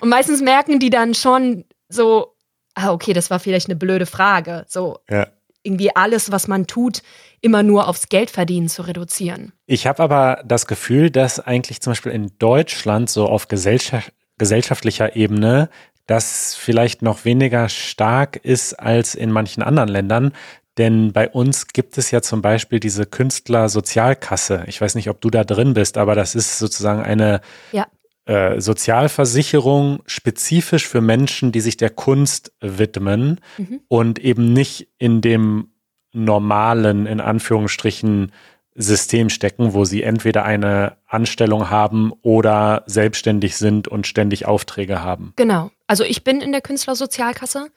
Und 0.00 0.08
meistens 0.08 0.40
merken 0.40 0.78
die 0.78 0.90
dann 0.90 1.14
schon 1.14 1.64
so, 1.88 2.35
ah, 2.76 2.92
okay, 2.92 3.12
das 3.12 3.30
war 3.30 3.40
vielleicht 3.40 3.68
eine 3.68 3.76
blöde 3.76 4.06
Frage. 4.06 4.64
So, 4.68 4.98
ja 5.10 5.26
irgendwie 5.66 5.94
alles, 5.94 6.30
was 6.30 6.46
man 6.46 6.68
tut, 6.68 7.02
immer 7.40 7.62
nur 7.64 7.88
aufs 7.88 8.08
Geldverdienen 8.08 8.68
zu 8.68 8.82
reduzieren. 8.82 9.52
Ich 9.66 9.86
habe 9.86 10.00
aber 10.02 10.42
das 10.44 10.66
Gefühl, 10.66 11.10
dass 11.10 11.40
eigentlich 11.40 11.80
zum 11.80 11.90
Beispiel 11.90 12.12
in 12.12 12.30
Deutschland 12.38 13.10
so 13.10 13.26
auf 13.26 13.48
gesellschaft 13.48 14.12
gesellschaftlicher 14.38 15.16
Ebene 15.16 15.70
das 16.06 16.54
vielleicht 16.54 17.02
noch 17.02 17.24
weniger 17.24 17.68
stark 17.68 18.36
ist 18.36 18.74
als 18.74 19.14
in 19.14 19.32
manchen 19.32 19.62
anderen 19.62 19.88
Ländern. 19.88 20.32
Denn 20.78 21.12
bei 21.12 21.28
uns 21.28 21.68
gibt 21.68 21.96
es 21.96 22.10
ja 22.10 22.20
zum 22.20 22.42
Beispiel 22.42 22.80
diese 22.80 23.06
Künstlersozialkasse. 23.06 24.64
Ich 24.66 24.80
weiß 24.80 24.94
nicht, 24.94 25.08
ob 25.08 25.20
du 25.20 25.30
da 25.30 25.42
drin 25.42 25.72
bist, 25.74 25.96
aber 25.96 26.14
das 26.14 26.34
ist 26.34 26.58
sozusagen 26.58 27.02
eine 27.02 27.40
ja. 27.72 27.86
Äh, 28.26 28.60
Sozialversicherung 28.60 30.02
spezifisch 30.06 30.86
für 30.88 31.00
Menschen, 31.00 31.52
die 31.52 31.60
sich 31.60 31.76
der 31.76 31.90
Kunst 31.90 32.52
widmen 32.60 33.40
mhm. 33.56 33.80
und 33.86 34.18
eben 34.18 34.52
nicht 34.52 34.88
in 34.98 35.20
dem 35.20 35.68
normalen, 36.12 37.06
in 37.06 37.20
Anführungsstrichen, 37.20 38.32
System 38.78 39.30
stecken, 39.30 39.72
wo 39.72 39.84
sie 39.84 40.02
entweder 40.02 40.44
eine 40.44 40.96
Anstellung 41.06 41.70
haben 41.70 42.12
oder 42.22 42.82
selbstständig 42.86 43.56
sind 43.56 43.88
und 43.88 44.06
ständig 44.06 44.46
Aufträge 44.46 45.02
haben. 45.02 45.32
Genau. 45.36 45.70
Also 45.86 46.04
ich 46.04 46.24
bin 46.24 46.40
in 46.40 46.52
der 46.52 46.60
Künstlersozialkasse. 46.60 47.68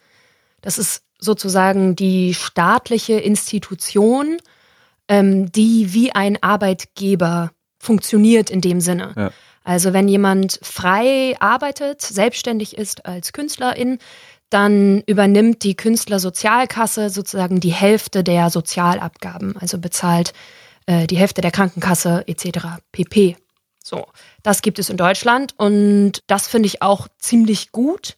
Das 0.61 0.77
ist 0.77 1.03
sozusagen 1.19 1.95
die 1.95 2.33
staatliche 2.33 3.13
Institution, 3.13 4.37
ähm, 5.07 5.51
die 5.51 5.93
wie 5.93 6.11
ein 6.11 6.41
Arbeitgeber 6.41 7.51
funktioniert 7.77 8.49
in 8.49 8.59
dem 8.59 8.81
Sinne. 8.81 9.13
Ja. 9.15 9.31
Also 9.63 9.93
wenn 9.93 10.07
jemand 10.07 10.59
frei 10.61 11.35
arbeitet, 11.39 12.01
selbstständig 12.01 12.77
ist 12.77 13.05
als 13.05 13.33
Künstlerin, 13.33 13.99
dann 14.49 15.01
übernimmt 15.05 15.63
die 15.63 15.75
Künstlersozialkasse 15.75 17.09
sozusagen 17.09 17.59
die 17.59 17.73
Hälfte 17.73 18.23
der 18.23 18.49
Sozialabgaben, 18.49 19.55
also 19.57 19.77
bezahlt 19.77 20.33
äh, 20.87 21.05
die 21.05 21.17
Hälfte 21.17 21.41
der 21.41 21.51
Krankenkasse 21.51 22.23
etc. 22.27 22.81
pp. 22.91 23.37
So, 23.83 24.07
das 24.43 24.61
gibt 24.61 24.79
es 24.79 24.89
in 24.89 24.97
Deutschland 24.97 25.53
und 25.57 26.23
das 26.27 26.47
finde 26.47 26.67
ich 26.67 26.81
auch 26.81 27.07
ziemlich 27.19 27.71
gut. 27.71 28.17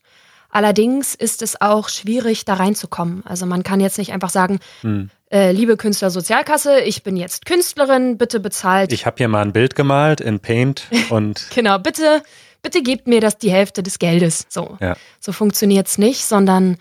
Allerdings 0.50 1.16
ist 1.16 1.42
es 1.42 1.60
auch 1.62 1.88
schwierig, 1.88 2.46
da 2.46 2.56
reinzukommen. 2.56 3.26
Also 3.26 3.46
man 3.46 3.64
kann 3.64 3.80
jetzt 3.80 3.98
nicht 3.98 4.12
einfach 4.12 4.30
sagen, 4.30 4.60
hm. 4.82 5.10
Äh, 5.32 5.52
liebe 5.52 5.78
Künstlersozialkasse, 5.78 6.82
ich 6.82 7.04
bin 7.04 7.18
jetzt 7.18 7.46
Künstlerin, 7.46 8.18
bitte 8.18 8.40
bezahlt. 8.40 8.92
Ich 8.94 9.06
habe 9.06 9.18
hier 9.18 9.28
mal 9.28 9.42
ein 9.42 9.54
Bild 9.54 9.76
gemalt 9.76 10.22
in 10.22 10.40
Paint 10.40 10.88
und. 11.10 11.48
genau, 11.54 11.80
bitte, 11.80 12.22
bitte 12.62 12.82
gebt 12.84 13.08
mir 13.08 13.22
das 13.22 13.38
die 13.38 13.52
Hälfte 13.52 13.84
des 13.84 14.00
Geldes. 14.00 14.46
So, 14.50 14.78
ja. 14.80 14.96
so 15.20 15.32
funktioniert 15.32 15.88
es 15.88 15.98
nicht, 15.98 16.26
sondern 16.26 16.78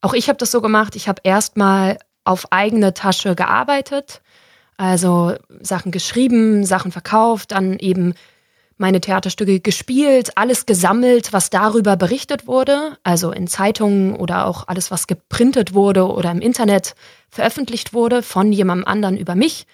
auch 0.00 0.14
ich 0.14 0.28
habe 0.28 0.38
das 0.38 0.50
so 0.50 0.60
gemacht. 0.60 0.96
Ich 0.96 1.08
habe 1.08 1.20
erstmal 1.24 1.98
auf 2.24 2.50
eigene 2.50 2.94
Tasche 2.94 3.34
gearbeitet 3.34 4.20
also 4.76 5.34
Sachen 5.60 5.92
geschrieben, 5.92 6.64
Sachen 6.64 6.92
verkauft, 6.92 7.52
dann 7.52 7.78
eben 7.78 8.14
meine 8.76 9.00
Theaterstücke 9.00 9.60
gespielt, 9.60 10.36
alles 10.36 10.66
gesammelt, 10.66 11.32
was 11.32 11.50
darüber 11.50 11.96
berichtet 11.96 12.46
wurde, 12.46 12.96
also 13.02 13.30
in 13.30 13.46
Zeitungen 13.46 14.16
oder 14.16 14.46
auch 14.46 14.68
alles, 14.68 14.90
was 14.90 15.06
geprintet 15.06 15.74
wurde 15.74 16.06
oder 16.08 16.30
im 16.30 16.40
Internet 16.40 16.94
veröffentlicht 17.30 17.92
wurde 17.92 18.22
von 18.22 18.52
jemandem 18.52 18.86
anderen 18.86 19.16
über 19.16 19.34
mich. 19.34 19.66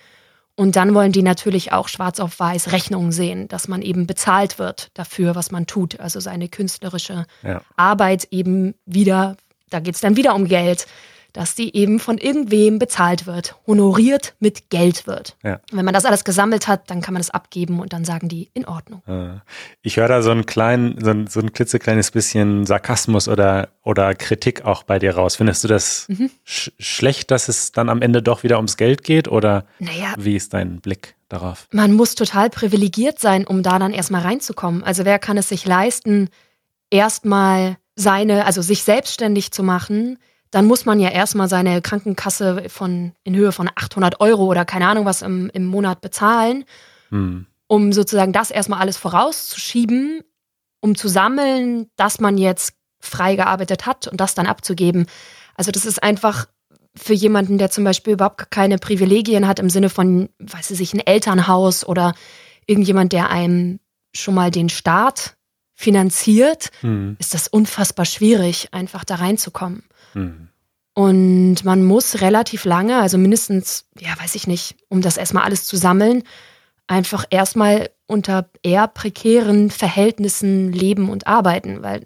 Und 0.56 0.76
dann 0.76 0.94
wollen 0.94 1.12
die 1.12 1.22
natürlich 1.22 1.72
auch 1.72 1.88
schwarz 1.88 2.20
auf 2.20 2.38
weiß 2.38 2.72
Rechnungen 2.72 3.12
sehen, 3.12 3.48
dass 3.48 3.68
man 3.68 3.80
eben 3.80 4.06
bezahlt 4.06 4.58
wird 4.58 4.90
dafür, 4.92 5.34
was 5.34 5.50
man 5.50 5.66
tut, 5.66 5.98
also 5.98 6.20
seine 6.20 6.48
künstlerische 6.48 7.24
ja. 7.42 7.62
Arbeit 7.76 8.28
eben 8.30 8.74
wieder, 8.84 9.36
da 9.70 9.80
geht 9.80 9.94
es 9.94 10.02
dann 10.02 10.16
wieder 10.16 10.34
um 10.34 10.46
Geld 10.46 10.86
dass 11.32 11.54
die 11.54 11.76
eben 11.76 11.98
von 11.98 12.18
irgendwem 12.18 12.78
bezahlt 12.78 13.26
wird, 13.26 13.56
honoriert 13.66 14.34
mit 14.40 14.70
Geld 14.70 15.06
wird. 15.06 15.36
Ja. 15.42 15.60
Wenn 15.70 15.84
man 15.84 15.94
das 15.94 16.04
alles 16.04 16.24
gesammelt 16.24 16.68
hat, 16.68 16.90
dann 16.90 17.00
kann 17.00 17.14
man 17.14 17.20
es 17.20 17.30
abgeben 17.30 17.80
und 17.80 17.92
dann 17.92 18.04
sagen 18.04 18.28
die 18.28 18.50
in 18.54 18.66
Ordnung. 18.66 19.02
Ich 19.82 19.96
höre 19.96 20.08
da 20.08 20.22
so 20.22 20.30
ein 20.30 20.46
klein, 20.46 20.96
so 21.00 21.10
ein, 21.10 21.26
so 21.26 21.40
ein 21.40 21.52
klitzekleines 21.52 22.10
bisschen 22.10 22.66
Sarkasmus 22.66 23.28
oder, 23.28 23.68
oder 23.82 24.14
Kritik 24.14 24.64
auch 24.64 24.82
bei 24.82 24.98
dir 24.98 25.14
raus. 25.14 25.36
Findest 25.36 25.64
du 25.64 25.68
das 25.68 26.06
mhm. 26.08 26.30
sch 26.44 26.70
schlecht, 26.78 27.30
dass 27.30 27.48
es 27.48 27.72
dann 27.72 27.88
am 27.88 28.02
Ende 28.02 28.22
doch 28.22 28.42
wieder 28.42 28.56
ums 28.56 28.76
Geld 28.76 29.04
geht 29.04 29.28
oder 29.28 29.64
naja, 29.78 30.14
wie 30.18 30.36
ist 30.36 30.54
dein 30.54 30.80
Blick 30.80 31.16
darauf? 31.28 31.68
Man 31.72 31.92
muss 31.92 32.14
total 32.14 32.50
privilegiert 32.50 33.18
sein, 33.18 33.46
um 33.46 33.62
da 33.62 33.78
dann 33.78 33.92
erstmal 33.92 34.22
reinzukommen. 34.22 34.82
Also 34.82 35.04
wer 35.04 35.18
kann 35.18 35.38
es 35.38 35.48
sich 35.48 35.66
leisten, 35.66 36.28
erstmal 36.90 37.76
seine, 37.94 38.46
also 38.46 38.62
sich 38.62 38.82
selbstständig 38.82 39.52
zu 39.52 39.62
machen, 39.62 40.18
dann 40.50 40.66
muss 40.66 40.84
man 40.84 40.98
ja 41.00 41.10
erstmal 41.10 41.48
seine 41.48 41.80
Krankenkasse 41.80 42.68
von, 42.68 43.12
in 43.22 43.36
Höhe 43.36 43.52
von 43.52 43.68
800 43.68 44.20
Euro 44.20 44.46
oder 44.46 44.64
keine 44.64 44.88
Ahnung 44.88 45.04
was 45.04 45.22
im, 45.22 45.50
im 45.50 45.66
Monat 45.66 46.00
bezahlen, 46.00 46.64
hm. 47.10 47.46
um 47.66 47.92
sozusagen 47.92 48.32
das 48.32 48.50
erstmal 48.50 48.80
alles 48.80 48.96
vorauszuschieben, 48.96 50.22
um 50.80 50.96
zu 50.96 51.08
sammeln, 51.08 51.88
dass 51.96 52.20
man 52.20 52.36
jetzt 52.36 52.74
frei 53.00 53.36
gearbeitet 53.36 53.86
hat 53.86 54.08
und 54.08 54.20
das 54.20 54.34
dann 54.34 54.46
abzugeben. 54.46 55.06
Also 55.54 55.70
das 55.70 55.86
ist 55.86 56.02
einfach 56.02 56.46
für 56.96 57.14
jemanden, 57.14 57.58
der 57.58 57.70
zum 57.70 57.84
Beispiel 57.84 58.14
überhaupt 58.14 58.50
keine 58.50 58.78
Privilegien 58.78 59.46
hat 59.46 59.60
im 59.60 59.70
Sinne 59.70 59.90
von, 59.90 60.28
weiß 60.38 60.72
ich, 60.72 60.92
ein 60.92 61.06
Elternhaus 61.06 61.86
oder 61.86 62.14
irgendjemand, 62.66 63.12
der 63.12 63.30
einem 63.30 63.78
schon 64.12 64.34
mal 64.34 64.50
den 64.50 64.68
Staat 64.68 65.36
finanziert, 65.74 66.70
hm. 66.80 67.16
ist 67.20 67.32
das 67.32 67.46
unfassbar 67.46 68.04
schwierig, 68.04 68.68
einfach 68.72 69.04
da 69.04 69.14
reinzukommen. 69.14 69.84
Mhm. 70.14 70.48
Und 70.94 71.64
man 71.64 71.84
muss 71.84 72.20
relativ 72.20 72.64
lange, 72.64 73.00
also 73.00 73.16
mindestens, 73.16 73.86
ja, 73.98 74.10
weiß 74.20 74.34
ich 74.34 74.46
nicht, 74.46 74.76
um 74.88 75.00
das 75.00 75.16
erstmal 75.16 75.44
alles 75.44 75.64
zu 75.64 75.76
sammeln, 75.76 76.24
einfach 76.86 77.24
erstmal 77.30 77.90
unter 78.06 78.50
eher 78.62 78.88
prekären 78.88 79.70
Verhältnissen 79.70 80.72
leben 80.72 81.08
und 81.08 81.26
arbeiten, 81.28 81.82
weil 81.82 82.04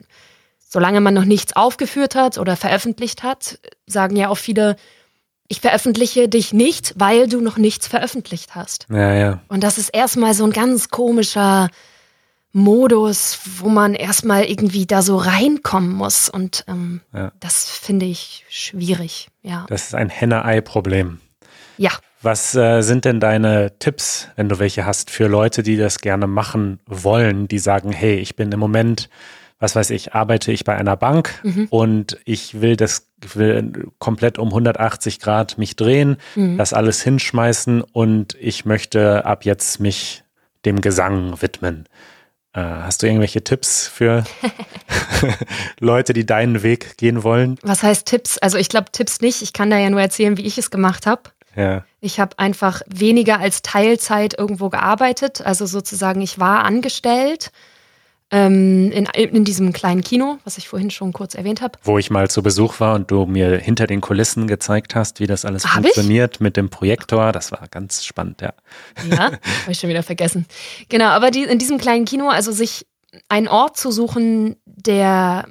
solange 0.59 1.01
man 1.01 1.15
noch 1.15 1.25
nichts 1.25 1.57
aufgeführt 1.57 2.15
hat 2.15 2.37
oder 2.37 2.57
veröffentlicht 2.57 3.23
hat, 3.23 3.59
sagen 3.87 4.17
ja 4.17 4.29
auch 4.29 4.37
viele, 4.37 4.77
ich 5.49 5.61
veröffentliche 5.61 6.29
dich 6.29 6.53
nicht, 6.53 6.95
weil 6.97 7.29
du 7.29 7.41
noch 7.41 7.57
nichts 7.57 7.87
veröffentlicht 7.87 8.55
hast. 8.55 8.87
Ja, 8.91 9.15
ja. 9.15 9.43
Und 9.49 9.63
das 9.63 9.79
ist 9.79 9.91
erstmal 9.91 10.35
so 10.35 10.45
ein 10.45 10.53
ganz 10.53 10.91
komischer 10.91 11.69
Modus, 12.55 13.41
wo 13.59 13.69
man 13.69 13.95
erstmal 13.95 14.45
irgendwie 14.45 14.87
da 14.87 15.03
so 15.03 15.17
reinkommen 15.17 15.93
muss. 15.93 16.29
Und 16.29 16.65
ähm, 16.69 17.01
ja. 17.13 17.33
das 17.41 17.69
finde 17.69 18.07
ich 18.07 18.45
schwierig, 18.49 19.29
ja. 19.43 19.67
Das 19.69 19.87
ist 19.87 19.95
ein 19.95 20.09
Henne-Ei-Problem. 20.09 21.19
Ja. 21.79 21.91
Was 22.23 22.55
äh, 22.55 22.83
sind 22.83 23.05
denn 23.05 23.19
deine 23.19 23.77
Tipps, 23.81 24.29
wenn 24.37 24.49
du 24.49 24.61
welche 24.61 24.87
hast, 24.87 25.11
für 25.11 25.27
Leute, 25.27 25.65
die 25.65 25.77
das 25.77 25.99
gerne 25.99 26.29
machen 26.29 26.79
wollen, 26.87 27.49
die 27.49 27.59
sagen, 27.59 27.91
hey, 27.91 28.15
ich 28.19 28.37
bin 28.37 28.53
im 28.53 28.61
Moment, 28.61 29.11
was 29.59 29.75
weiß 29.75 29.91
ich, 29.91 30.15
arbeite 30.15 30.53
ich 30.53 30.65
bei 30.65 30.77
einer 30.77 30.97
Bank 30.97 31.41
mhm. 31.43 31.67
und 31.71 32.19
ich 32.25 32.61
will 32.61 32.77
das 32.77 33.09
will 33.35 33.91
komplett 33.99 34.39
um 34.39 34.49
180 34.49 35.19
Grad 35.19 35.59
mich 35.59 35.75
drehen, 35.75 36.19
mhm. 36.37 36.57
das 36.57 36.73
alles 36.73 37.03
hinschmeißen 37.03 37.83
und 37.83 38.37
ich 38.39 38.65
möchte 38.65 39.27
ab 39.27 39.45
jetzt 39.45 39.81
mich 39.81 40.23
dem 40.65 40.81
Gesang 40.81 41.43
widmen. 41.43 41.89
Äh, 42.55 42.61
hast 42.61 43.03
du 43.03 43.07
irgendwelche 43.07 43.43
Tipps 43.43 43.89
für 43.89 44.25
Leute, 45.81 46.13
die 46.13 46.25
deinen 46.25 46.63
Weg 46.63 46.97
gehen 46.97 47.25
wollen? 47.25 47.59
Was 47.63 47.83
heißt 47.83 48.07
Tipps? 48.07 48.39
Also 48.39 48.59
ich 48.59 48.69
glaube 48.69 48.93
Tipps 48.93 49.21
nicht. 49.21 49.43
Ich 49.43 49.53
kann 49.53 49.71
da 49.71 49.79
ja 49.79 49.91
nur 49.91 50.01
erzählen, 50.01 50.37
wie 50.37 50.47
ich 50.47 50.57
es 50.57 50.71
gemacht 50.71 51.07
habe. 51.07 51.23
Ja. 51.57 51.85
Ich 52.01 52.21
habe 52.21 52.39
einfach 52.39 52.83
weniger 52.87 53.41
als 53.41 53.63
Teilzeit 53.63 54.39
irgendwo 54.39 54.69
gearbeitet. 54.69 55.41
Also 55.41 55.67
sozusagen, 55.67 56.21
ich 56.21 56.39
war 56.39 56.65
angestellt 56.65 57.51
ähm, 58.31 58.91
in, 58.91 59.07
in 59.07 59.45
diesem 59.45 59.73
kleinen 59.73 60.03
Kino, 60.03 60.39
was 60.45 60.59
ich 60.59 60.69
vorhin 60.69 60.91
schon 60.91 61.13
kurz 61.13 61.35
erwähnt 61.35 61.61
habe. 61.61 61.79
Wo 61.83 61.99
ich 61.99 62.11
mal 62.11 62.31
zu 62.31 62.43
Besuch 62.43 62.81
war 62.81 62.95
und 62.95 63.11
du 63.11 63.27
mir 63.27 63.59
hinter 63.59 63.87
den 63.87 64.01
Kulissen 64.01 64.47
gezeigt 64.47 64.95
hast, 64.95 65.21
wie 65.21 65.27
das 65.27 65.45
alles 65.45 65.67
hab 65.67 65.83
funktioniert 65.83 66.37
ich? 66.37 66.41
mit 66.41 66.57
dem 66.57 66.71
Projektor. 66.71 67.33
Das 67.33 67.53
war 67.53 67.69
ganz 67.71 68.05
spannend, 68.05 68.41
ja. 68.41 68.55
Ja, 69.09 69.19
habe 69.63 69.71
ich 69.71 69.79
schon 69.79 69.91
wieder 69.91 70.03
vergessen. 70.03 70.47
Genau, 70.89 71.07
aber 71.07 71.31
die, 71.31 71.45
in 71.45 71.59
diesem 71.59 71.79
kleinen 71.79 72.07
Kino, 72.07 72.29
also 72.29 72.51
sich 72.51 72.87
einen 73.29 73.49
Ort 73.49 73.77
zu 73.77 73.91
suchen, 73.91 74.57
der, 74.65 75.47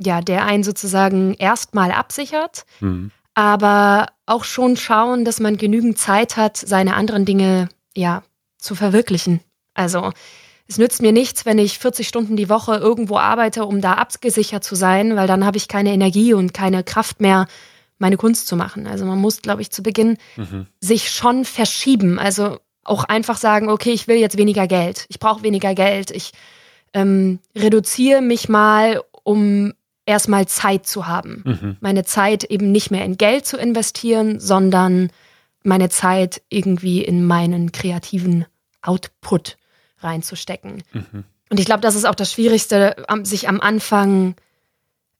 ja, 0.00 0.20
der 0.20 0.44
einen 0.44 0.64
sozusagen 0.64 1.34
erstmal 1.34 1.92
absichert, 1.92 2.64
mhm. 2.80 3.12
aber 3.34 4.08
auch 4.26 4.44
schon 4.44 4.76
schauen, 4.76 5.24
dass 5.24 5.40
man 5.40 5.56
genügend 5.56 5.98
Zeit 5.98 6.36
hat, 6.36 6.56
seine 6.56 6.94
anderen 6.94 7.24
Dinge, 7.24 7.68
ja, 7.94 8.22
zu 8.58 8.74
verwirklichen. 8.74 9.40
Also 9.74 10.12
es 10.68 10.76
nützt 10.76 11.00
mir 11.00 11.12
nichts, 11.12 11.46
wenn 11.46 11.58
ich 11.58 11.78
40 11.78 12.06
Stunden 12.06 12.36
die 12.36 12.50
Woche 12.50 12.76
irgendwo 12.76 13.16
arbeite, 13.16 13.64
um 13.64 13.80
da 13.80 13.94
abgesichert 13.94 14.62
zu 14.62 14.74
sein, 14.74 15.16
weil 15.16 15.26
dann 15.26 15.46
habe 15.46 15.56
ich 15.56 15.66
keine 15.66 15.92
Energie 15.92 16.34
und 16.34 16.52
keine 16.52 16.84
Kraft 16.84 17.20
mehr, 17.22 17.46
meine 17.98 18.18
Kunst 18.18 18.46
zu 18.46 18.54
machen. 18.54 18.86
Also 18.86 19.06
man 19.06 19.18
muss, 19.18 19.40
glaube 19.40 19.62
ich, 19.62 19.70
zu 19.70 19.82
Beginn 19.82 20.18
mhm. 20.36 20.66
sich 20.80 21.10
schon 21.10 21.46
verschieben. 21.46 22.18
Also 22.18 22.58
auch 22.84 23.04
einfach 23.04 23.38
sagen, 23.38 23.70
okay, 23.70 23.92
ich 23.92 24.08
will 24.08 24.16
jetzt 24.16 24.36
weniger 24.36 24.66
Geld. 24.66 25.06
Ich 25.08 25.18
brauche 25.18 25.42
weniger 25.42 25.74
Geld. 25.74 26.10
Ich 26.10 26.32
ähm, 26.92 27.38
reduziere 27.56 28.20
mich 28.20 28.48
mal, 28.48 29.02
um 29.24 29.72
erstmal 30.04 30.46
Zeit 30.46 30.86
zu 30.86 31.06
haben. 31.06 31.42
Mhm. 31.44 31.76
Meine 31.80 32.04
Zeit 32.04 32.44
eben 32.44 32.72
nicht 32.72 32.90
mehr 32.90 33.04
in 33.04 33.16
Geld 33.16 33.46
zu 33.46 33.56
investieren, 33.56 34.38
sondern 34.38 35.10
meine 35.62 35.88
Zeit 35.88 36.42
irgendwie 36.48 37.02
in 37.02 37.26
meinen 37.26 37.72
kreativen 37.72 38.46
Output 38.80 39.57
reinzustecken. 40.00 40.82
Mhm. 40.92 41.24
Und 41.50 41.60
ich 41.60 41.66
glaube, 41.66 41.80
das 41.80 41.94
ist 41.94 42.04
auch 42.04 42.14
das 42.14 42.32
Schwierigste, 42.32 42.96
sich 43.22 43.48
am 43.48 43.60
Anfang 43.60 44.34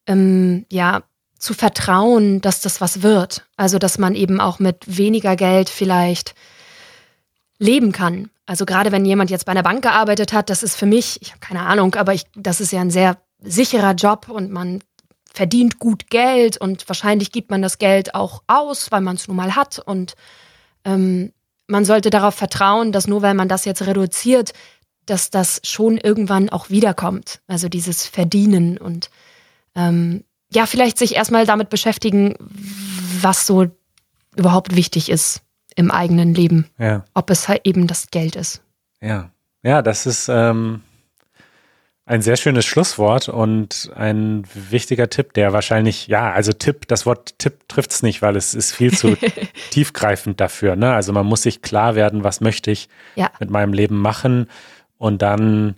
ähm, 0.06 0.66
ja 0.70 1.02
zu 1.38 1.54
vertrauen, 1.54 2.40
dass 2.40 2.60
das 2.60 2.80
was 2.80 3.02
wird. 3.02 3.46
Also 3.56 3.78
dass 3.78 3.98
man 3.98 4.14
eben 4.14 4.40
auch 4.40 4.58
mit 4.58 4.98
weniger 4.98 5.36
Geld 5.36 5.68
vielleicht 5.70 6.34
leben 7.58 7.92
kann. 7.92 8.30
Also 8.46 8.66
gerade 8.66 8.92
wenn 8.92 9.04
jemand 9.04 9.30
jetzt 9.30 9.44
bei 9.44 9.52
einer 9.52 9.62
Bank 9.62 9.82
gearbeitet 9.82 10.32
hat, 10.32 10.50
das 10.50 10.62
ist 10.62 10.76
für 10.76 10.86
mich, 10.86 11.20
ich 11.22 11.30
habe 11.30 11.40
keine 11.40 11.66
Ahnung, 11.66 11.94
aber 11.94 12.14
ich, 12.14 12.24
das 12.34 12.60
ist 12.60 12.72
ja 12.72 12.80
ein 12.80 12.90
sehr 12.90 13.18
sicherer 13.40 13.92
Job 13.92 14.28
und 14.28 14.50
man 14.50 14.80
verdient 15.32 15.78
gut 15.78 16.10
Geld 16.10 16.56
und 16.56 16.88
wahrscheinlich 16.88 17.30
gibt 17.30 17.50
man 17.50 17.62
das 17.62 17.78
Geld 17.78 18.14
auch 18.14 18.42
aus, 18.46 18.90
weil 18.90 19.02
man 19.02 19.16
es 19.16 19.28
nun 19.28 19.36
mal 19.36 19.54
hat. 19.54 19.78
Und 19.78 20.14
ähm, 20.84 21.32
man 21.68 21.84
sollte 21.84 22.10
darauf 22.10 22.34
vertrauen, 22.34 22.90
dass 22.92 23.06
nur 23.06 23.22
weil 23.22 23.34
man 23.34 23.48
das 23.48 23.64
jetzt 23.64 23.86
reduziert, 23.86 24.52
dass 25.06 25.30
das 25.30 25.60
schon 25.64 25.96
irgendwann 25.96 26.48
auch 26.48 26.70
wiederkommt. 26.70 27.40
Also 27.46 27.68
dieses 27.68 28.06
Verdienen 28.06 28.78
und 28.78 29.10
ähm, 29.74 30.24
ja, 30.52 30.66
vielleicht 30.66 30.98
sich 30.98 31.14
erstmal 31.14 31.46
damit 31.46 31.68
beschäftigen, 31.70 32.34
was 33.20 33.46
so 33.46 33.66
überhaupt 34.34 34.74
wichtig 34.74 35.10
ist 35.10 35.42
im 35.76 35.90
eigenen 35.90 36.34
Leben. 36.34 36.68
Ja. 36.78 37.04
Ob 37.14 37.30
es 37.30 37.48
halt 37.48 37.60
eben 37.64 37.86
das 37.86 38.10
Geld 38.10 38.34
ist. 38.34 38.62
Ja, 39.00 39.30
ja, 39.62 39.82
das 39.82 40.06
ist 40.06 40.28
ähm, 40.28 40.82
ein 42.08 42.22
sehr 42.22 42.36
schönes 42.36 42.64
Schlusswort 42.64 43.28
und 43.28 43.90
ein 43.94 44.42
wichtiger 44.54 45.10
Tipp, 45.10 45.34
der 45.34 45.52
wahrscheinlich, 45.52 46.06
ja, 46.06 46.32
also 46.32 46.52
Tipp, 46.52 46.88
das 46.88 47.04
Wort 47.04 47.38
Tipp 47.38 47.68
trifft 47.68 47.90
es 47.90 48.02
nicht, 48.02 48.22
weil 48.22 48.34
es 48.34 48.54
ist 48.54 48.72
viel 48.72 48.96
zu 48.96 49.14
tiefgreifend 49.70 50.40
dafür. 50.40 50.74
Ne? 50.74 50.90
Also 50.94 51.12
man 51.12 51.26
muss 51.26 51.42
sich 51.42 51.60
klar 51.60 51.96
werden, 51.96 52.24
was 52.24 52.40
möchte 52.40 52.70
ich 52.70 52.88
ja. 53.14 53.30
mit 53.40 53.50
meinem 53.50 53.74
Leben 53.74 54.00
machen 54.00 54.48
und 54.96 55.20
dann 55.20 55.74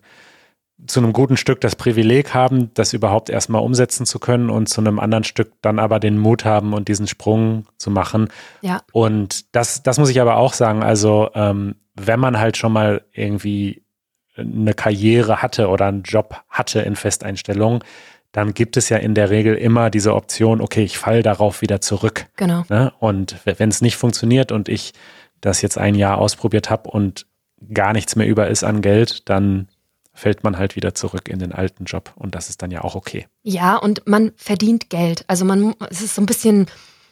zu 0.87 1.01
einem 1.01 1.13
guten 1.13 1.37
Stück 1.37 1.61
das 1.61 1.75
Privileg 1.75 2.33
haben, 2.33 2.73
das 2.75 2.93
überhaupt 2.93 3.29
erstmal 3.29 3.63
umsetzen 3.63 4.07
zu 4.07 4.21
können 4.21 4.51
und 4.51 4.69
zu 4.69 4.81
einem 4.81 5.01
anderen 5.01 5.25
Stück 5.25 5.53
dann 5.63 5.81
aber 5.81 5.99
den 5.99 6.17
Mut 6.17 6.45
haben 6.45 6.75
und 6.75 6.87
diesen 6.87 7.09
Sprung 7.09 7.67
zu 7.77 7.91
machen. 7.91 8.29
Ja. 8.61 8.83
Und 8.93 9.53
das, 9.55 9.83
das 9.83 9.99
muss 9.99 10.11
ich 10.11 10.21
aber 10.21 10.37
auch 10.37 10.53
sagen. 10.53 10.85
Also, 10.85 11.29
ähm, 11.35 11.75
wenn 11.97 12.21
man 12.21 12.39
halt 12.39 12.57
schon 12.57 12.73
mal 12.73 13.03
irgendwie 13.13 13.83
eine 14.41 14.75
Karriere 14.75 15.43
hatte 15.43 15.69
oder 15.69 15.87
einen 15.87 16.03
Job 16.03 16.43
hatte 16.49 16.81
in 16.81 16.97
Festeinstellungen, 16.97 17.83
dann 18.33 18.55
gibt 18.55 18.77
es 18.77 18.89
ja 18.89 18.97
in 18.97 19.15
der 19.15 19.31
Regel 19.31 19.55
immer 19.57 19.91
diese 19.91 20.15
Option, 20.15 20.61
okay, 20.61 20.85
ich 20.85 20.99
falle 20.99 21.23
darauf 21.23 21.63
wieder 21.63 21.81
zurück. 21.81 22.27
Genau. 22.37 22.65
Ne? 22.69 22.93
Und 22.99 23.37
wenn 23.45 23.69
es 23.69 23.81
nicht 23.81 23.97
funktioniert 23.97 24.53
und 24.53 24.69
ich 24.69 24.93
das 25.41 25.63
jetzt 25.63 25.79
ein 25.79 25.95
Jahr 25.95 26.19
ausprobiert 26.19 26.71
habe 26.71 26.91
und 26.91 27.27
gar 27.73 27.93
nichts 27.93 28.17
mehr 28.17 28.27
über 28.27 28.49
ist 28.49 28.63
an 28.63 28.83
Geld, 28.83 29.29
dann 29.29 29.69
fällt 30.13 30.45
man 30.45 30.59
halt 30.59 30.77
wieder 30.77 30.95
zurück 30.95 31.29
in 31.29 31.39
den 31.39 31.53
alten 31.53 31.85
Job 31.85 32.13
und 32.17 32.35
das 32.35 32.49
ist 32.49 32.63
dann 32.63 32.71
ja 32.71 32.83
auch 32.83 32.95
okay. 32.95 33.27
Ja, 33.43 33.77
und 33.77 34.07
man 34.07 34.33
verdient 34.37 34.91
Geld. 34.91 35.25
Also 35.29 35.45
man, 35.45 35.75
es 35.89 36.03
ist 36.03 36.15
so 36.15 36.23
ein 36.23 36.27
bisschen 36.27 36.67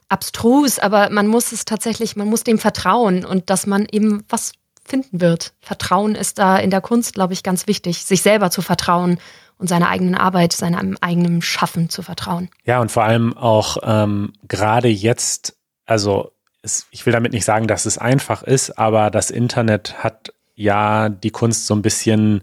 abstrus, 0.09 0.79
aber 0.79 1.11
man 1.11 1.27
muss 1.27 1.53
es 1.53 1.65
tatsächlich, 1.65 2.17
man 2.17 2.29
muss 2.29 2.45
dem 2.45 2.59
vertrauen 2.59 3.25
und 3.25 3.51
dass 3.51 3.67
man 3.67 3.87
eben 3.91 4.25
was 4.29 4.53
finden 4.89 5.21
wird. 5.21 5.53
Vertrauen 5.61 6.15
ist 6.15 6.39
da 6.39 6.57
in 6.57 6.71
der 6.71 6.81
Kunst, 6.81 7.15
glaube 7.15 7.33
ich, 7.33 7.43
ganz 7.43 7.67
wichtig, 7.67 8.05
sich 8.05 8.23
selber 8.23 8.51
zu 8.51 8.63
vertrauen 8.63 9.19
und 9.59 9.69
seiner 9.69 9.89
eigenen 9.89 10.15
Arbeit, 10.15 10.53
seinem 10.53 10.97
eigenen 11.01 11.43
Schaffen 11.43 11.91
zu 11.91 12.03
vertrauen. 12.03 12.49
Ja, 12.65 12.81
und 12.81 12.91
vor 12.91 13.05
allem 13.05 13.37
auch 13.37 13.79
ähm, 13.83 14.33
gerade 14.47 14.89
jetzt, 14.89 15.57
also 15.85 16.33
es, 16.63 16.87
ich 16.91 17.05
will 17.07 17.13
damit 17.13 17.33
nicht 17.33 17.45
sagen, 17.45 17.67
dass 17.67 17.87
es 17.87 17.99
einfach 17.99 18.43
ist, 18.43 18.79
aber 18.79 19.11
das 19.11 19.31
Internet 19.31 20.03
hat 20.03 20.33
ja 20.55 21.09
die 21.09 21.31
Kunst 21.31 21.67
so 21.67 21.75
ein 21.75 21.83
bisschen 21.83 22.43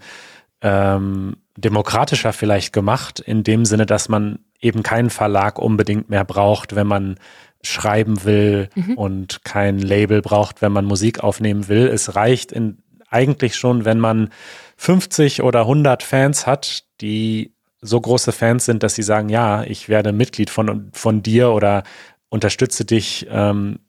ähm, 0.62 1.38
demokratischer 1.58 2.34
vielleicht 2.34 2.74
gemacht, 2.74 3.20
in 3.20 3.44
dem 3.44 3.66
Sinne, 3.66 3.86
dass 3.86 4.10
man 4.10 4.40
eben 4.60 4.84
keinen 4.84 5.10
Verlag 5.10 5.60
unbedingt 5.60 6.10
mehr 6.10 6.26
braucht, 6.26 6.76
wenn 6.76 6.88
man 6.88 7.20
schreiben 7.66 8.24
will 8.24 8.70
mhm. 8.76 8.94
und 8.96 9.44
kein 9.44 9.80
Label 9.80 10.22
braucht, 10.22 10.62
wenn 10.62 10.72
man 10.72 10.86
Musik 10.86 11.24
aufnehmen 11.24 11.68
will. 11.68 11.88
Es 11.88 12.16
reicht 12.16 12.52
in, 12.52 12.78
eigentlich 13.10 13.56
schon, 13.56 13.86
wenn 13.86 14.00
man 14.00 14.30
50 14.78 15.44
oder 15.44 15.62
100 15.62 16.04
Fans 16.04 16.48
hat, 16.48 16.84
die 17.02 17.54
so 17.82 18.00
große 18.02 18.32
Fans 18.32 18.66
sind, 18.66 18.84
dass 18.84 18.96
sie 18.96 19.04
sagen, 19.04 19.30
ja, 19.30 19.64
ich 19.64 19.90
werde 19.90 20.12
Mitglied 20.12 20.50
von, 20.50 20.90
von 20.94 21.22
dir 21.22 21.52
oder 21.52 21.84
unterstütze 22.30 22.84
dich 22.84 23.28
ähm, 23.30 23.80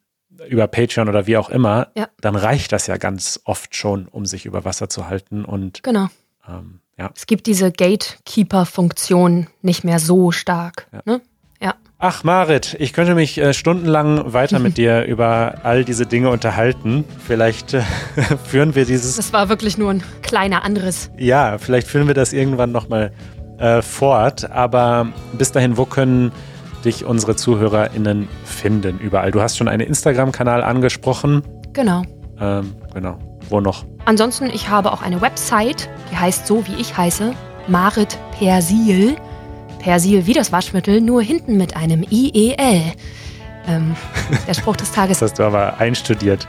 über 0.48 0.66
Patreon 0.66 1.08
oder 1.08 1.26
wie 1.26 1.36
auch 1.36 1.48
immer, 1.48 1.88
ja. 1.96 2.08
dann 2.20 2.36
reicht 2.36 2.72
das 2.72 2.86
ja 2.86 2.98
ganz 2.98 3.40
oft 3.44 3.74
schon, 3.74 4.06
um 4.06 4.26
sich 4.26 4.44
über 4.44 4.64
Wasser 4.64 4.88
zu 4.88 5.08
halten. 5.08 5.44
Und 5.44 5.82
genau. 5.82 6.08
Ähm, 6.46 6.80
ja. 6.98 7.10
Es 7.14 7.26
gibt 7.26 7.46
diese 7.46 7.72
Gatekeeper-Funktion 7.72 9.48
nicht 9.62 9.84
mehr 9.84 9.98
so 9.98 10.30
stark. 10.30 10.88
Ja. 10.92 11.00
Ne? 11.04 11.20
Ach, 11.98 12.24
Marit, 12.24 12.76
ich 12.78 12.92
könnte 12.92 13.14
mich 13.14 13.38
äh, 13.38 13.54
stundenlang 13.54 14.34
weiter 14.34 14.58
mit 14.58 14.76
dir 14.76 15.04
über 15.04 15.54
all 15.62 15.82
diese 15.82 16.04
Dinge 16.04 16.28
unterhalten. 16.28 17.04
Vielleicht 17.26 17.72
äh, 17.72 17.82
führen 18.44 18.74
wir 18.74 18.84
dieses. 18.84 19.16
Das 19.16 19.32
war 19.32 19.48
wirklich 19.48 19.78
nur 19.78 19.90
ein 19.90 20.02
kleiner 20.20 20.62
anderes. 20.62 21.10
Ja, 21.16 21.56
vielleicht 21.56 21.86
führen 21.86 22.06
wir 22.06 22.14
das 22.14 22.34
irgendwann 22.34 22.70
nochmal 22.70 23.12
äh, 23.58 23.80
fort. 23.80 24.50
Aber 24.50 25.08
bis 25.38 25.52
dahin, 25.52 25.78
wo 25.78 25.86
können 25.86 26.32
dich 26.84 27.06
unsere 27.06 27.34
ZuhörerInnen 27.34 28.28
finden? 28.44 28.98
Überall. 28.98 29.30
Du 29.30 29.40
hast 29.40 29.56
schon 29.56 29.68
einen 29.68 29.86
Instagram-Kanal 29.86 30.62
angesprochen. 30.62 31.42
Genau. 31.72 32.02
Ähm, 32.38 32.74
genau. 32.92 33.18
Wo 33.48 33.60
noch? 33.60 33.86
Ansonsten, 34.04 34.46
ich 34.46 34.68
habe 34.68 34.92
auch 34.92 35.00
eine 35.00 35.22
Website, 35.22 35.88
die 36.12 36.16
heißt 36.18 36.46
so, 36.46 36.66
wie 36.66 36.74
ich 36.74 36.94
heiße, 36.94 37.32
Marit 37.68 38.18
Persil. 38.38 39.16
Persil 39.86 40.26
wie 40.26 40.32
das 40.32 40.50
Waschmittel, 40.50 41.00
nur 41.00 41.22
hinten 41.22 41.56
mit 41.56 41.76
einem 41.76 42.02
IEL. 42.10 42.82
Ähm, 43.68 43.94
der 44.48 44.54
Spruch 44.54 44.76
des 44.76 44.90
Tages. 44.90 45.18
das 45.20 45.30
hast 45.30 45.38
du 45.38 45.44
aber 45.44 45.78
einstudiert. 45.78 46.48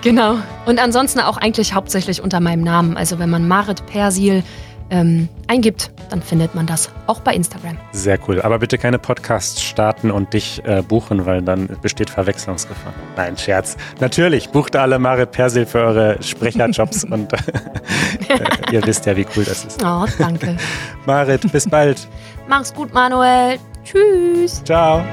genau. 0.00 0.38
Und 0.64 0.78
ansonsten 0.82 1.20
auch 1.20 1.36
eigentlich 1.36 1.74
hauptsächlich 1.74 2.22
unter 2.22 2.40
meinem 2.40 2.62
Namen. 2.62 2.96
Also 2.96 3.18
wenn 3.18 3.28
man 3.28 3.46
Marit 3.46 3.84
Persil 3.84 4.42
ähm, 4.90 5.28
eingibt, 5.46 5.90
dann 6.10 6.22
findet 6.22 6.54
man 6.54 6.66
das 6.66 6.90
auch 7.06 7.20
bei 7.20 7.34
Instagram. 7.34 7.76
Sehr 7.92 8.18
cool. 8.28 8.42
Aber 8.42 8.58
bitte 8.58 8.78
keine 8.78 8.98
Podcasts 8.98 9.62
starten 9.62 10.10
und 10.10 10.32
dich 10.34 10.62
äh, 10.64 10.82
buchen, 10.82 11.26
weil 11.26 11.42
dann 11.42 11.68
besteht 11.82 12.10
Verwechslungsgefahr. 12.10 12.92
Nein, 13.16 13.36
Scherz. 13.36 13.76
Natürlich, 14.00 14.50
bucht 14.50 14.76
alle 14.76 14.98
Marit 14.98 15.32
Persil 15.32 15.66
für 15.66 15.78
eure 15.78 16.22
Sprecherjobs 16.22 17.04
und 17.10 17.32
äh, 18.28 18.72
ihr 18.72 18.84
wisst 18.86 19.06
ja, 19.06 19.16
wie 19.16 19.26
cool 19.36 19.44
das 19.44 19.64
ist. 19.64 19.82
Oh, 19.84 20.06
danke. 20.18 20.56
Marit, 21.06 21.50
bis 21.52 21.68
bald. 21.68 22.08
Mach's 22.48 22.74
gut, 22.74 22.92
Manuel. 22.92 23.58
Tschüss. 23.84 24.62
Ciao. 24.64 25.04